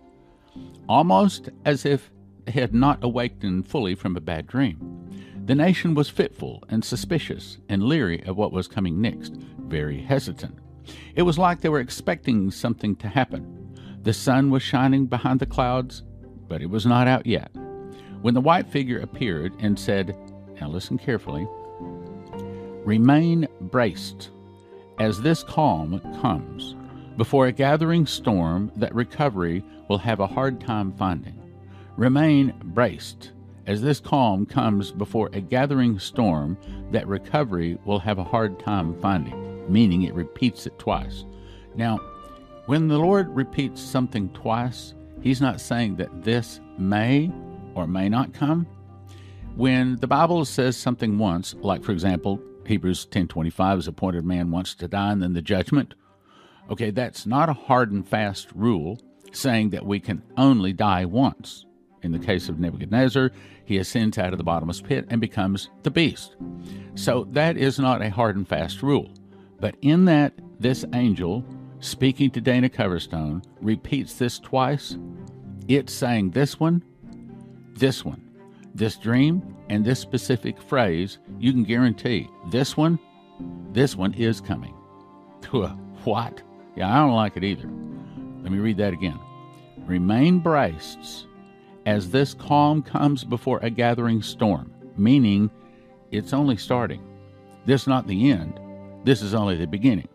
Almost 0.88 1.50
as 1.64 1.86
if 1.86 2.10
they 2.46 2.52
had 2.52 2.74
not 2.74 3.04
awakened 3.04 3.68
fully 3.68 3.94
from 3.94 4.16
a 4.16 4.20
bad 4.20 4.48
dream. 4.48 5.08
The 5.44 5.54
nation 5.54 5.94
was 5.94 6.08
fitful 6.08 6.64
and 6.68 6.84
suspicious 6.84 7.58
and 7.68 7.82
leery 7.82 8.24
of 8.24 8.36
what 8.36 8.52
was 8.52 8.66
coming 8.66 9.00
next, 9.00 9.34
very 9.58 10.00
hesitant. 10.00 10.58
It 11.14 11.22
was 11.22 11.38
like 11.38 11.60
they 11.60 11.68
were 11.68 11.80
expecting 11.80 12.50
something 12.50 12.96
to 12.96 13.08
happen 13.08 13.60
the 14.02 14.14
sun 14.14 14.48
was 14.48 14.62
shining 14.62 15.04
behind 15.04 15.40
the 15.40 15.46
clouds, 15.46 16.02
but 16.48 16.62
it 16.62 16.70
was 16.70 16.86
not 16.86 17.06
out 17.06 17.26
yet. 17.26 17.50
When 18.22 18.32
the 18.32 18.40
white 18.40 18.66
figure 18.66 18.98
appeared 18.98 19.52
and 19.58 19.78
said, 19.78 20.16
Now 20.58 20.68
listen 20.68 20.96
carefully, 20.96 21.46
remain 22.84 23.46
braced 23.60 24.30
as 24.98 25.20
this 25.20 25.42
calm 25.42 26.00
comes 26.20 26.74
before 27.16 27.46
a 27.46 27.52
gathering 27.52 28.06
storm 28.06 28.70
that 28.76 28.94
recovery 28.94 29.62
will 29.88 29.98
have 29.98 30.20
a 30.20 30.26
hard 30.26 30.60
time 30.60 30.92
finding. 30.92 31.36
Remain 31.96 32.54
braced 32.64 33.32
as 33.66 33.82
this 33.82 34.00
calm 34.00 34.46
comes 34.46 34.90
before 34.90 35.30
a 35.32 35.40
gathering 35.40 35.98
storm 35.98 36.56
that 36.90 37.06
recovery 37.06 37.78
will 37.84 37.98
have 37.98 38.18
a 38.18 38.24
hard 38.24 38.58
time 38.58 38.98
finding, 39.00 39.70
meaning 39.72 40.02
it 40.02 40.14
repeats 40.14 40.66
it 40.66 40.78
twice. 40.78 41.24
Now, 41.74 41.98
when 42.66 42.88
the 42.88 42.98
Lord 42.98 43.28
repeats 43.34 43.80
something 43.80 44.28
twice, 44.30 44.94
He's 45.20 45.40
not 45.40 45.60
saying 45.60 45.96
that 45.96 46.22
this 46.22 46.60
may 46.78 47.30
or 47.74 47.86
may 47.86 48.08
not 48.08 48.32
come. 48.32 48.66
When 49.54 49.96
the 49.96 50.06
Bible 50.06 50.44
says 50.44 50.76
something 50.76 51.18
once, 51.18 51.54
like 51.60 51.84
for 51.84 51.92
example, 51.92 52.40
Hebrews 52.70 53.06
10:25 53.06 53.80
is 53.80 53.88
appointed 53.88 54.24
man 54.24 54.52
wants 54.52 54.76
to 54.76 54.86
die 54.86 55.10
and 55.10 55.20
then 55.20 55.32
the 55.32 55.42
judgment. 55.42 55.94
Okay, 56.70 56.90
that's 56.90 57.26
not 57.26 57.48
a 57.48 57.52
hard 57.52 57.90
and 57.90 58.06
fast 58.06 58.52
rule 58.54 59.00
saying 59.32 59.70
that 59.70 59.84
we 59.84 59.98
can 59.98 60.22
only 60.36 60.72
die 60.72 61.04
once. 61.04 61.66
In 62.02 62.12
the 62.12 62.18
case 62.18 62.48
of 62.48 62.60
Nebuchadnezzar, 62.60 63.32
he 63.64 63.78
ascends 63.78 64.18
out 64.18 64.32
of 64.32 64.38
the 64.38 64.44
bottomless 64.44 64.80
pit 64.80 65.06
and 65.10 65.20
becomes 65.20 65.68
the 65.82 65.90
beast. 65.90 66.36
So 66.94 67.26
that 67.32 67.56
is 67.56 67.80
not 67.80 68.02
a 68.02 68.10
hard 68.10 68.36
and 68.36 68.46
fast 68.46 68.82
rule. 68.82 69.10
But 69.58 69.74
in 69.82 70.04
that 70.04 70.32
this 70.60 70.84
angel 70.94 71.44
speaking 71.80 72.30
to 72.30 72.40
Dana 72.40 72.68
Coverstone, 72.68 73.42
repeats 73.60 74.14
this 74.14 74.38
twice, 74.38 74.96
it's 75.66 75.92
saying 75.92 76.30
this 76.30 76.60
one, 76.60 76.84
this 77.74 78.04
one, 78.04 78.29
this 78.74 78.96
dream, 78.96 79.56
and 79.68 79.84
this 79.84 80.00
specific 80.00 80.60
phrase, 80.60 81.18
you 81.38 81.52
can 81.52 81.64
guarantee 81.64 82.28
this 82.50 82.76
one, 82.76 82.98
this 83.72 83.96
one 83.96 84.14
is 84.14 84.40
coming. 84.40 84.74
what? 86.04 86.42
Yeah, 86.76 86.92
I 86.92 86.98
don't 87.00 87.14
like 87.14 87.36
it 87.36 87.44
either. 87.44 87.68
Let 88.42 88.52
me 88.52 88.58
read 88.58 88.78
that 88.78 88.92
again. 88.92 89.18
Remain 89.78 90.38
braced 90.38 91.26
as 91.86 92.10
this 92.10 92.34
calm 92.34 92.82
comes 92.82 93.24
before 93.24 93.58
a 93.62 93.70
gathering 93.70 94.22
storm, 94.22 94.72
meaning 94.96 95.50
it's 96.10 96.32
only 96.32 96.56
starting. 96.56 97.02
This 97.66 97.82
is 97.82 97.88
not 97.88 98.06
the 98.06 98.30
end, 98.30 98.58
this 99.04 99.22
is 99.22 99.34
only 99.34 99.56
the 99.56 99.66
beginning 99.66 100.08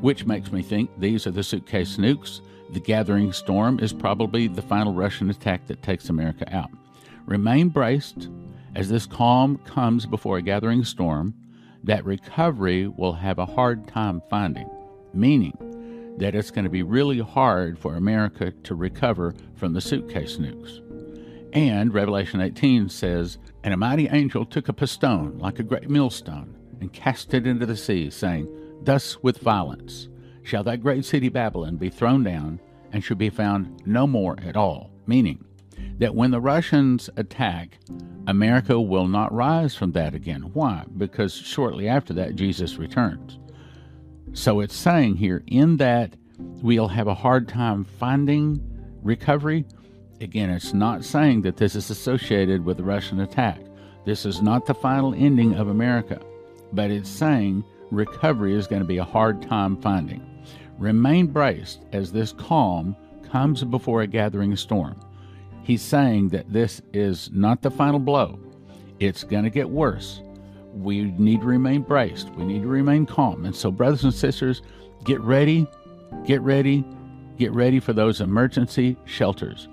which 0.00 0.26
makes 0.26 0.52
me 0.52 0.62
think 0.62 0.90
these 0.98 1.26
are 1.26 1.30
the 1.30 1.42
suitcase 1.42 1.96
nukes. 1.96 2.40
The 2.72 2.80
gathering 2.80 3.32
storm 3.32 3.80
is 3.80 3.92
probably 3.92 4.46
the 4.46 4.62
final 4.62 4.92
Russian 4.92 5.30
attack 5.30 5.66
that 5.66 5.82
takes 5.82 6.08
America 6.08 6.46
out. 6.54 6.70
Remain 7.28 7.68
braced 7.68 8.30
as 8.74 8.88
this 8.88 9.04
calm 9.04 9.58
comes 9.58 10.06
before 10.06 10.38
a 10.38 10.42
gathering 10.42 10.82
storm 10.82 11.34
that 11.84 12.06
recovery 12.06 12.88
will 12.88 13.12
have 13.12 13.38
a 13.38 13.44
hard 13.44 13.86
time 13.86 14.22
finding, 14.30 14.66
meaning 15.12 15.52
that 16.16 16.34
it's 16.34 16.50
going 16.50 16.64
to 16.64 16.70
be 16.70 16.82
really 16.82 17.18
hard 17.18 17.78
for 17.78 17.96
America 17.96 18.50
to 18.62 18.74
recover 18.74 19.34
from 19.56 19.74
the 19.74 19.80
suitcase 19.82 20.38
nukes. 20.38 20.80
And 21.52 21.92
Revelation 21.92 22.40
18 22.40 22.88
says, 22.88 23.36
And 23.62 23.74
a 23.74 23.76
mighty 23.76 24.08
angel 24.08 24.46
took 24.46 24.70
up 24.70 24.80
a 24.80 24.86
stone, 24.86 25.36
like 25.36 25.58
a 25.58 25.64
great 25.64 25.90
millstone, 25.90 26.56
and 26.80 26.94
cast 26.94 27.34
it 27.34 27.46
into 27.46 27.66
the 27.66 27.76
sea, 27.76 28.08
saying, 28.08 28.48
Thus 28.84 29.22
with 29.22 29.36
violence 29.40 30.08
shall 30.42 30.64
that 30.64 30.80
great 30.80 31.04
city 31.04 31.28
Babylon 31.28 31.76
be 31.76 31.90
thrown 31.90 32.24
down 32.24 32.58
and 32.90 33.04
shall 33.04 33.18
be 33.18 33.28
found 33.28 33.86
no 33.86 34.06
more 34.06 34.38
at 34.42 34.56
all. 34.56 34.90
Meaning 35.06 35.44
that 35.98 36.14
when 36.14 36.30
the 36.30 36.40
Russians 36.40 37.10
attack, 37.16 37.78
America 38.26 38.80
will 38.80 39.08
not 39.08 39.32
rise 39.32 39.74
from 39.74 39.92
that 39.92 40.14
again. 40.14 40.42
Why? 40.52 40.84
Because 40.96 41.34
shortly 41.34 41.88
after 41.88 42.12
that, 42.14 42.36
Jesus 42.36 42.76
returns. 42.76 43.38
So 44.32 44.60
it's 44.60 44.76
saying 44.76 45.16
here 45.16 45.42
in 45.46 45.78
that 45.78 46.14
we'll 46.38 46.88
have 46.88 47.08
a 47.08 47.14
hard 47.14 47.48
time 47.48 47.84
finding 47.84 48.60
recovery. 49.02 49.64
Again, 50.20 50.50
it's 50.50 50.74
not 50.74 51.04
saying 51.04 51.42
that 51.42 51.56
this 51.56 51.74
is 51.74 51.90
associated 51.90 52.64
with 52.64 52.76
the 52.76 52.84
Russian 52.84 53.20
attack. 53.20 53.60
This 54.04 54.24
is 54.24 54.40
not 54.40 54.66
the 54.66 54.74
final 54.74 55.14
ending 55.14 55.54
of 55.54 55.68
America, 55.68 56.20
but 56.72 56.90
it's 56.90 57.10
saying 57.10 57.64
recovery 57.90 58.54
is 58.54 58.66
going 58.66 58.82
to 58.82 58.88
be 58.88 58.98
a 58.98 59.04
hard 59.04 59.42
time 59.42 59.80
finding. 59.80 60.24
Remain 60.78 61.26
braced 61.26 61.80
as 61.92 62.12
this 62.12 62.32
calm 62.32 62.96
comes 63.30 63.64
before 63.64 64.02
a 64.02 64.06
gathering 64.06 64.54
storm. 64.56 64.98
He's 65.68 65.82
saying 65.82 66.30
that 66.30 66.50
this 66.50 66.80
is 66.94 67.28
not 67.30 67.60
the 67.60 67.70
final 67.70 67.98
blow, 67.98 68.40
it's 69.00 69.22
going 69.22 69.44
to 69.44 69.50
get 69.50 69.68
worse. 69.68 70.22
We 70.72 71.02
need 71.02 71.42
to 71.42 71.46
remain 71.46 71.82
braced, 71.82 72.30
we 72.30 72.46
need 72.46 72.62
to 72.62 72.68
remain 72.68 73.04
calm. 73.04 73.44
And 73.44 73.54
so, 73.54 73.70
brothers 73.70 74.02
and 74.02 74.14
sisters, 74.14 74.62
get 75.04 75.20
ready, 75.20 75.66
get 76.24 76.40
ready, 76.40 76.86
get 77.36 77.52
ready 77.52 77.80
for 77.80 77.92
those 77.92 78.22
emergency 78.22 78.96
shelters. 79.04 79.68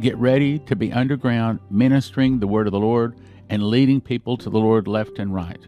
Get 0.00 0.16
ready 0.16 0.60
to 0.60 0.74
be 0.74 0.90
underground, 0.90 1.60
ministering 1.68 2.38
the 2.38 2.46
word 2.46 2.66
of 2.66 2.72
the 2.72 2.80
Lord 2.80 3.14
and 3.50 3.62
leading 3.62 4.00
people 4.00 4.38
to 4.38 4.48
the 4.48 4.58
Lord 4.58 4.88
left 4.88 5.18
and 5.18 5.34
right. 5.34 5.60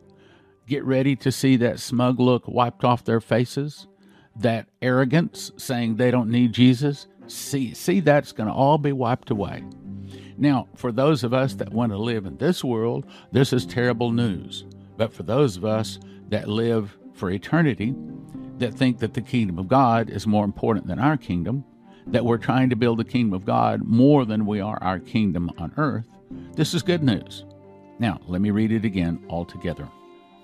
get 0.67 0.85
ready 0.85 1.15
to 1.17 1.31
see 1.31 1.55
that 1.57 1.81
smug 1.81 2.19
look 2.19 2.49
wiped 2.49 2.83
off 2.83 3.05
their 3.05 3.21
faces, 3.21 3.89
that 4.37 4.71
arrogance 4.81 5.53
saying 5.59 5.97
they 5.97 6.11
don't 6.11 6.31
need 6.31 6.55
Jesus. 6.55 7.09
See, 7.29 7.75
see 7.75 8.01
that's 8.01 8.33
going 8.33 8.49
to 8.49 8.55
all 8.55 8.79
be 8.79 8.93
wiped 8.93 9.31
away. 9.31 9.65
Now, 10.39 10.69
for 10.75 10.93
those 10.93 11.25
of 11.25 11.33
us 11.33 11.55
that 11.55 11.73
want 11.73 11.93
to 11.93 11.99
live 11.99 12.27
in 12.27 12.37
this 12.37 12.63
world, 12.63 13.07
this 13.33 13.53
is 13.53 13.65
terrible 13.65 14.13
news. 14.13 14.65
But 14.97 15.13
for 15.13 15.23
those 15.23 15.57
of 15.57 15.65
us 15.65 15.99
that 16.29 16.49
live 16.49 16.97
for 17.15 17.31
eternity, 17.31 17.95
that 18.59 18.75
think 18.75 18.99
that 18.99 19.15
the 19.15 19.21
kingdom 19.21 19.59
of 19.59 19.69
God 19.69 20.11
is 20.11 20.27
more 20.27 20.45
important 20.45 20.87
than 20.87 20.99
our 20.99 21.17
kingdom, 21.17 21.65
that 22.07 22.25
we're 22.25 22.39
trying 22.39 22.71
to 22.71 22.77
build 22.77 22.99
the 22.99 23.05
kingdom 23.05 23.35
of 23.35 23.45
God 23.45 23.83
more 23.83 24.25
than 24.25 24.47
we 24.47 24.61
are 24.61 24.79
our 24.83 24.99
kingdom 24.99 25.51
on 25.59 25.73
earth, 25.77 26.07
this 26.55 26.75
is 26.75 26.83
good 26.83 27.03
news. 27.03 27.45
Now, 27.99 28.21
let 28.27 28.41
me 28.41 28.51
read 28.51 28.73
it 28.73 28.85
again 28.85 29.25
all 29.29 29.45
together. 29.45 29.89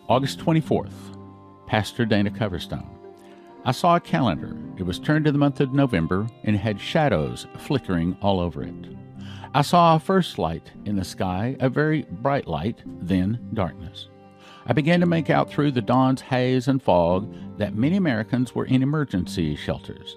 August 0.08 0.38
24th, 0.38 0.92
Pastor 1.66 2.04
Dana 2.04 2.30
Coverstone. 2.30 2.91
I 3.64 3.70
saw 3.70 3.94
a 3.94 4.00
calendar. 4.00 4.56
It 4.76 4.82
was 4.82 4.98
turned 4.98 5.24
to 5.26 5.32
the 5.32 5.38
month 5.38 5.60
of 5.60 5.72
November 5.72 6.26
and 6.42 6.56
had 6.56 6.80
shadows 6.80 7.46
flickering 7.58 8.16
all 8.20 8.40
over 8.40 8.64
it. 8.64 8.74
I 9.54 9.62
saw 9.62 9.94
a 9.94 10.00
first 10.00 10.36
light 10.36 10.72
in 10.84 10.96
the 10.96 11.04
sky, 11.04 11.56
a 11.60 11.68
very 11.68 12.02
bright 12.10 12.48
light, 12.48 12.82
then 12.86 13.38
darkness. 13.54 14.08
I 14.66 14.72
began 14.72 14.98
to 14.98 15.06
make 15.06 15.30
out 15.30 15.48
through 15.48 15.72
the 15.72 15.80
dawn's 15.80 16.22
haze 16.22 16.66
and 16.66 16.82
fog 16.82 17.32
that 17.58 17.76
many 17.76 17.96
Americans 17.96 18.52
were 18.52 18.64
in 18.64 18.82
emergency 18.82 19.54
shelters. 19.54 20.16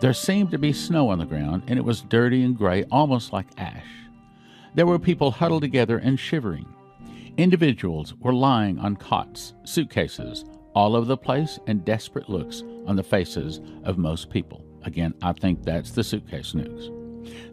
There 0.00 0.14
seemed 0.14 0.50
to 0.52 0.58
be 0.58 0.72
snow 0.72 1.10
on 1.10 1.18
the 1.18 1.26
ground, 1.26 1.64
and 1.66 1.78
it 1.78 1.84
was 1.84 2.00
dirty 2.02 2.42
and 2.42 2.56
gray, 2.56 2.84
almost 2.84 3.34
like 3.34 3.48
ash. 3.58 3.86
There 4.74 4.86
were 4.86 4.98
people 4.98 5.30
huddled 5.30 5.62
together 5.62 5.98
and 5.98 6.18
shivering. 6.18 6.66
Individuals 7.36 8.14
were 8.20 8.32
lying 8.32 8.78
on 8.78 8.96
cots, 8.96 9.52
suitcases, 9.64 10.46
all 10.74 10.94
over 10.94 11.06
the 11.06 11.16
place, 11.16 11.58
and 11.66 11.84
desperate 11.84 12.30
looks 12.30 12.62
on 12.88 12.96
the 12.96 13.02
faces 13.04 13.60
of 13.84 13.98
most 13.98 14.30
people. 14.30 14.64
Again, 14.82 15.14
I 15.22 15.32
think 15.32 15.62
that's 15.62 15.90
the 15.90 16.02
suitcase 16.02 16.52
nukes. 16.52 16.94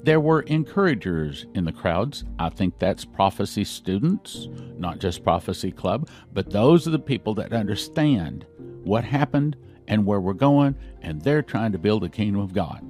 There 0.04 0.20
were 0.20 0.42
encouragers 0.42 1.46
in 1.54 1.66
the 1.66 1.72
crowds. 1.72 2.24
I 2.40 2.50
think 2.50 2.80
that's 2.80 3.04
prophecy 3.04 3.66
students, 3.66 4.48
not 4.78 5.00
just 5.00 5.24
prophecy 5.24 5.72
club, 5.72 6.10
but 6.34 6.50
those 6.50 6.88
are 6.88 6.92
the 6.92 7.00
people 7.00 7.34
that 7.36 7.52
understand 7.52 8.46
what 8.84 9.04
happened 9.04 9.58
and 9.88 10.06
where 10.06 10.22
we're 10.22 10.34
going, 10.34 10.76
and 11.02 11.22
they're 11.22 11.42
trying 11.42 11.72
to 11.74 11.78
build 11.78 12.04
the 12.04 12.10
kingdom 12.10 12.42
of 12.42 12.54
God. 12.54 12.82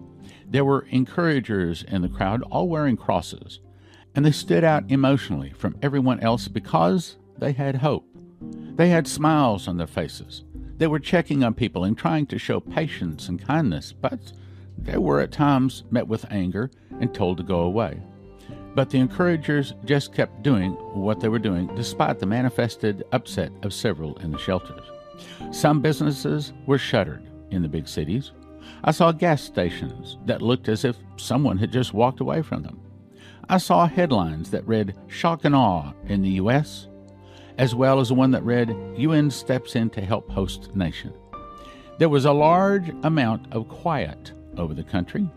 There 0.48 0.66
were 0.66 0.86
encouragers 0.92 1.84
in 1.84 2.02
the 2.02 2.10
crowd, 2.10 2.44
all 2.44 2.70
wearing 2.70 2.98
crosses, 2.98 3.60
and 4.14 4.24
they 4.24 4.32
stood 4.32 4.64
out 4.64 4.92
emotionally 4.92 5.54
from 5.58 5.78
everyone 5.82 6.20
else 6.20 6.48
because 6.48 7.18
they 7.38 7.54
had 7.54 7.78
hope. 7.78 8.06
They 8.42 8.90
had 8.90 9.08
smiles 9.08 9.68
on 9.68 9.78
their 9.78 9.88
faces. 9.88 10.44
They 10.78 10.88
were 10.88 11.00
checking 11.00 11.44
on 11.44 11.54
people 11.54 11.86
and 11.86 11.98
trying 11.98 12.26
to 12.28 12.38
show 12.38 12.60
patience 12.60 13.30
and 13.30 13.46
kindness, 13.46 13.94
but 13.94 14.20
they 14.78 14.98
were 14.98 15.22
at 15.22 15.32
times 15.32 15.84
met 15.90 16.08
with 16.08 16.30
anger 16.30 16.70
and 17.00 17.14
told 17.14 17.38
to 17.38 17.44
go 17.44 17.62
away. 17.62 18.02
But 18.76 18.90
the 18.90 19.00
encouragers 19.00 19.74
just 19.86 20.14
kept 20.14 20.44
doing 20.44 20.72
what 20.94 21.22
they 21.22 21.30
were 21.30 21.40
doing 21.40 21.74
despite 21.76 22.20
the 22.20 22.26
manifested 22.26 23.06
upset 23.14 23.54
of 23.64 23.74
several 23.74 24.18
in 24.18 24.32
the 24.32 24.38
shelters. 24.38 24.84
Some 25.52 25.82
businesses 25.82 26.52
were 26.66 26.78
shuttered 26.78 27.26
in 27.52 27.62
the 27.62 27.70
big 27.70 27.88
cities. 27.88 28.34
I 28.84 28.92
saw 28.92 29.14
gas 29.14 29.42
stations 29.42 30.18
that 30.26 30.42
looked 30.42 30.68
as 30.68 30.84
if 30.84 30.98
someone 31.16 31.58
had 31.58 31.72
just 31.72 31.94
walked 31.94 32.20
away 32.20 32.42
from 32.42 32.64
them. 32.64 32.82
I 33.48 33.60
saw 33.60 33.88
headlines 33.88 34.52
that 34.52 34.68
read 34.68 34.96
shock 35.08 35.46
and 35.46 35.56
awe 35.56 35.94
in 36.08 36.22
the 36.22 36.32
U.S., 36.32 36.90
as 37.58 37.76
well 37.76 38.00
as 38.00 38.10
the 38.10 38.14
one 38.14 38.32
that 38.32 38.44
read 38.44 38.76
UN 38.98 39.32
steps 39.32 39.76
in 39.76 39.90
to 39.92 40.02
help 40.02 40.30
host 40.30 40.76
nation. 40.76 41.14
There 41.98 42.10
was 42.10 42.26
a 42.26 42.34
large 42.34 42.90
amount 43.04 43.54
of 43.54 43.70
quiet 43.70 44.34
over 44.58 44.74
the 44.74 44.84
country, 44.84 45.30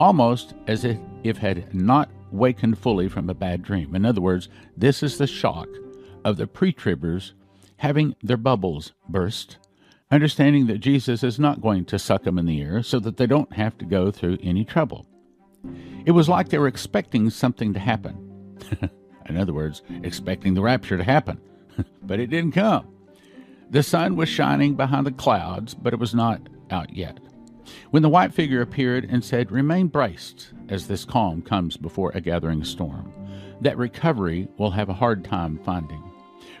almost 0.00 0.54
as 0.66 0.84
if 0.84 0.98
it 1.22 1.36
had 1.36 1.74
not 1.74 2.10
wakened 2.30 2.78
fully 2.78 3.08
from 3.08 3.28
a 3.28 3.34
bad 3.34 3.62
dream. 3.62 3.94
In 3.94 4.06
other 4.06 4.20
words, 4.20 4.48
this 4.76 5.02
is 5.02 5.18
the 5.18 5.26
shock 5.26 5.68
of 6.24 6.36
the 6.36 6.46
pre 6.46 6.72
tribbers 6.72 7.32
having 7.76 8.14
their 8.22 8.36
bubbles 8.36 8.92
burst, 9.08 9.58
understanding 10.10 10.66
that 10.66 10.78
Jesus 10.78 11.22
is 11.22 11.38
not 11.38 11.60
going 11.60 11.84
to 11.86 11.98
suck 11.98 12.24
them 12.24 12.38
in 12.38 12.46
the 12.46 12.60
air 12.60 12.82
so 12.82 12.98
that 13.00 13.16
they 13.16 13.26
don't 13.26 13.52
have 13.52 13.78
to 13.78 13.84
go 13.84 14.10
through 14.10 14.38
any 14.42 14.64
trouble. 14.64 15.06
It 16.04 16.12
was 16.12 16.28
like 16.28 16.48
they 16.48 16.58
were 16.58 16.68
expecting 16.68 17.30
something 17.30 17.72
to 17.74 17.80
happen. 17.80 18.56
in 19.28 19.36
other 19.36 19.52
words, 19.52 19.82
expecting 20.02 20.54
the 20.54 20.62
rapture 20.62 20.96
to 20.96 21.04
happen, 21.04 21.40
but 22.02 22.20
it 22.20 22.28
didn't 22.28 22.52
come. 22.52 22.86
The 23.70 23.82
sun 23.82 24.16
was 24.16 24.28
shining 24.28 24.74
behind 24.74 25.06
the 25.06 25.12
clouds, 25.12 25.74
but 25.74 25.92
it 25.92 25.98
was 25.98 26.14
not 26.14 26.40
out 26.70 26.94
yet. 26.94 27.18
When 27.90 28.02
the 28.02 28.08
white 28.08 28.32
figure 28.32 28.62
appeared 28.62 29.04
and 29.04 29.22
said, 29.22 29.50
Remain 29.50 29.88
braced 29.88 30.52
as 30.68 30.86
this 30.86 31.04
calm 31.04 31.42
comes 31.42 31.76
before 31.76 32.12
a 32.14 32.20
gathering 32.20 32.64
storm, 32.64 33.12
that 33.60 33.76
recovery 33.76 34.48
will 34.56 34.70
have 34.70 34.88
a 34.88 34.94
hard 34.94 35.24
time 35.24 35.58
finding. 35.64 36.02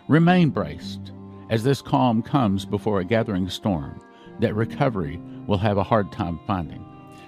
Remain 0.08 0.50
braced 0.50 1.12
as 1.50 1.64
this 1.64 1.80
calm 1.80 2.22
comes 2.22 2.64
before 2.64 3.00
a 3.00 3.04
gathering 3.04 3.48
storm, 3.48 4.00
that 4.40 4.54
recovery 4.54 5.20
will 5.46 5.58
have 5.58 5.78
a 5.78 5.82
hard 5.82 6.12
time 6.12 6.38
finding. 6.46 6.84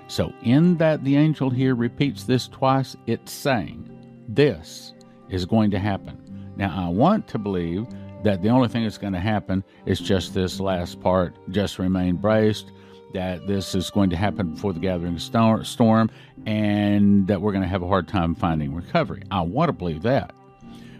So, 0.09 0.33
in 0.42 0.76
that 0.79 1.05
the 1.05 1.16
angel 1.16 1.50
here 1.50 1.74
repeats 1.74 2.24
this 2.24 2.48
twice, 2.48 2.96
it's 3.07 3.33
saying, 3.33 3.88
This 4.29 4.92
is 5.29 5.46
going 5.46 5.70
to 5.70 5.79
happen. 5.79 6.29
Now, 6.60 6.86
I 6.86 6.90
want 6.90 7.26
to 7.28 7.38
believe 7.38 7.86
that 8.22 8.42
the 8.42 8.50
only 8.50 8.68
thing 8.68 8.82
that's 8.82 8.98
going 8.98 9.14
to 9.14 9.18
happen 9.18 9.64
is 9.86 9.98
just 9.98 10.34
this 10.34 10.60
last 10.60 11.00
part 11.00 11.34
just 11.50 11.78
remain 11.78 12.16
braced 12.16 12.70
that 13.14 13.46
this 13.46 13.74
is 13.74 13.88
going 13.88 14.10
to 14.10 14.16
happen 14.16 14.52
before 14.52 14.74
the 14.74 14.78
gathering 14.78 15.18
storm 15.18 16.10
and 16.44 17.26
that 17.26 17.40
we're 17.40 17.52
going 17.52 17.62
to 17.62 17.68
have 17.68 17.82
a 17.82 17.88
hard 17.88 18.06
time 18.06 18.34
finding 18.34 18.74
recovery. 18.74 19.22
I 19.30 19.40
want 19.40 19.70
to 19.70 19.72
believe 19.72 20.02
that. 20.02 20.34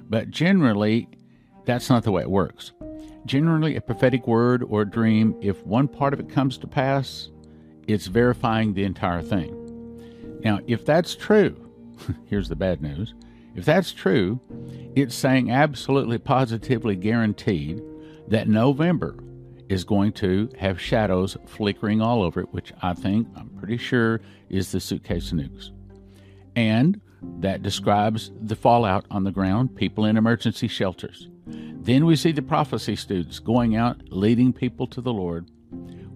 But 0.08 0.30
generally, 0.30 1.08
that's 1.66 1.90
not 1.90 2.04
the 2.04 2.10
way 2.10 2.22
it 2.22 2.30
works. 2.30 2.72
Generally, 3.26 3.76
a 3.76 3.82
prophetic 3.82 4.26
word 4.26 4.64
or 4.66 4.80
a 4.82 4.90
dream, 4.90 5.36
if 5.42 5.64
one 5.66 5.88
part 5.88 6.14
of 6.14 6.20
it 6.20 6.30
comes 6.30 6.56
to 6.56 6.66
pass, 6.66 7.28
it's 7.86 8.06
verifying 8.06 8.72
the 8.72 8.84
entire 8.84 9.20
thing. 9.20 10.40
Now, 10.42 10.60
if 10.66 10.86
that's 10.86 11.14
true, 11.14 11.54
here's 12.24 12.48
the 12.48 12.56
bad 12.56 12.80
news. 12.80 13.12
If 13.54 13.64
that's 13.64 13.92
true, 13.92 14.40
it's 14.94 15.14
saying 15.14 15.50
absolutely 15.50 16.18
positively 16.18 16.96
guaranteed 16.96 17.82
that 18.28 18.48
November 18.48 19.16
is 19.68 19.84
going 19.84 20.12
to 20.12 20.50
have 20.58 20.80
shadows 20.80 21.36
flickering 21.46 22.00
all 22.00 22.22
over 22.22 22.40
it, 22.40 22.52
which 22.52 22.72
I 22.82 22.94
think, 22.94 23.28
I'm 23.36 23.50
pretty 23.50 23.76
sure, 23.76 24.20
is 24.48 24.72
the 24.72 24.80
suitcase 24.80 25.32
nukes. 25.32 25.70
And 26.56 27.00
that 27.38 27.62
describes 27.62 28.32
the 28.40 28.56
fallout 28.56 29.04
on 29.10 29.24
the 29.24 29.30
ground, 29.30 29.76
people 29.76 30.04
in 30.06 30.16
emergency 30.16 30.68
shelters. 30.68 31.28
Then 31.46 32.04
we 32.04 32.16
see 32.16 32.32
the 32.32 32.42
prophecy 32.42 32.96
students 32.96 33.38
going 33.38 33.76
out 33.76 34.00
leading 34.10 34.52
people 34.52 34.86
to 34.88 35.00
the 35.00 35.12
Lord. 35.12 35.50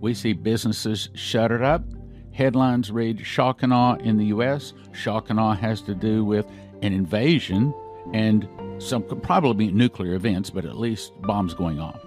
We 0.00 0.14
see 0.14 0.32
businesses 0.32 1.08
shuttered 1.14 1.62
up. 1.62 1.84
Headlines 2.32 2.90
read 2.90 3.24
shock 3.24 3.62
and 3.62 3.72
awe 3.72 3.94
in 3.94 4.16
the 4.16 4.26
U.S. 4.26 4.72
Shock 4.92 5.30
and 5.30 5.38
awe 5.38 5.54
has 5.54 5.80
to 5.82 5.94
do 5.94 6.24
with 6.24 6.46
an 6.84 6.92
invasion 6.92 7.74
and 8.12 8.48
some 8.78 9.02
could 9.04 9.22
probably 9.22 9.66
be 9.66 9.72
nuclear 9.72 10.14
events, 10.14 10.50
but 10.50 10.64
at 10.64 10.76
least 10.76 11.12
bombs 11.22 11.54
going 11.54 11.80
off. 11.80 12.00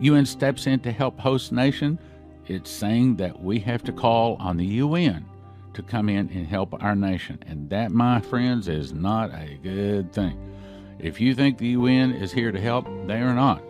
UN 0.00 0.26
steps 0.26 0.66
in 0.66 0.80
to 0.80 0.92
help 0.92 1.18
host 1.18 1.52
nation, 1.52 1.98
it's 2.46 2.70
saying 2.70 3.16
that 3.16 3.42
we 3.42 3.58
have 3.60 3.82
to 3.84 3.92
call 3.92 4.36
on 4.36 4.56
the 4.56 4.66
UN 4.66 5.24
to 5.74 5.82
come 5.82 6.08
in 6.08 6.28
and 6.28 6.46
help 6.46 6.82
our 6.82 6.94
nation. 6.94 7.38
And 7.46 7.70
that, 7.70 7.92
my 7.92 8.20
friends, 8.20 8.68
is 8.68 8.92
not 8.92 9.30
a 9.30 9.58
good 9.62 10.12
thing. 10.12 10.38
If 10.98 11.20
you 11.20 11.34
think 11.34 11.58
the 11.58 11.68
UN 11.68 12.12
is 12.12 12.32
here 12.32 12.52
to 12.52 12.60
help, 12.60 12.86
they 13.06 13.20
are 13.20 13.34
not. 13.34 13.62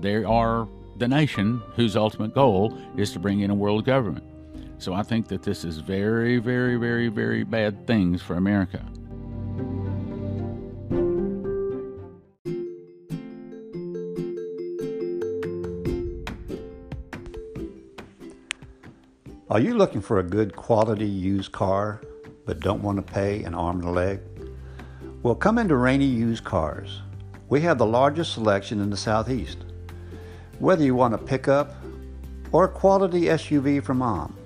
They 0.00 0.22
are 0.22 0.68
the 0.96 1.08
nation 1.08 1.62
whose 1.74 1.96
ultimate 1.96 2.34
goal 2.34 2.76
is 2.96 3.12
to 3.12 3.18
bring 3.18 3.40
in 3.40 3.50
a 3.50 3.54
world 3.54 3.84
government. 3.84 4.24
So 4.78 4.92
I 4.92 5.02
think 5.02 5.28
that 5.28 5.42
this 5.42 5.64
is 5.64 5.78
very, 5.78 6.38
very, 6.38 6.76
very, 6.76 7.08
very 7.08 7.44
bad 7.44 7.86
things 7.86 8.20
for 8.20 8.34
America. 8.34 8.84
Are 19.56 19.68
you 19.68 19.74
looking 19.74 20.02
for 20.02 20.18
a 20.18 20.22
good 20.22 20.54
quality 20.54 21.06
used 21.06 21.50
car 21.50 22.02
but 22.44 22.60
don't 22.60 22.82
want 22.82 22.98
to 22.98 23.14
pay 23.14 23.42
an 23.44 23.54
arm 23.54 23.80
and 23.80 23.88
a 23.88 23.90
leg? 23.90 24.20
Well, 25.22 25.34
come 25.34 25.56
into 25.56 25.76
Rainy 25.76 26.04
Used 26.04 26.44
Cars. 26.44 27.00
We 27.48 27.62
have 27.62 27.78
the 27.78 27.86
largest 27.86 28.34
selection 28.34 28.82
in 28.82 28.90
the 28.90 28.98
Southeast. 28.98 29.56
Whether 30.58 30.84
you 30.84 30.94
want 30.94 31.14
a 31.14 31.18
pickup 31.32 31.74
or 32.52 32.64
a 32.64 32.68
quality 32.68 33.22
SUV 33.22 33.82
from 33.82 33.96
mom, 33.96 34.36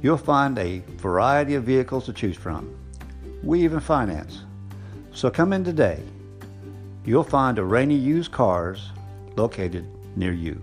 you'll 0.00 0.16
find 0.16 0.58
a 0.58 0.78
variety 0.96 1.54
of 1.54 1.64
vehicles 1.64 2.06
to 2.06 2.14
choose 2.14 2.38
from. 2.38 2.74
We 3.42 3.64
even 3.64 3.80
finance. 3.80 4.44
So 5.12 5.28
come 5.28 5.52
in 5.52 5.62
today. 5.62 6.00
You'll 7.04 7.22
find 7.22 7.58
a 7.58 7.64
Rainy 7.64 7.96
Used 7.96 8.32
Cars 8.32 8.92
located 9.36 9.86
near 10.16 10.32
you. 10.32 10.62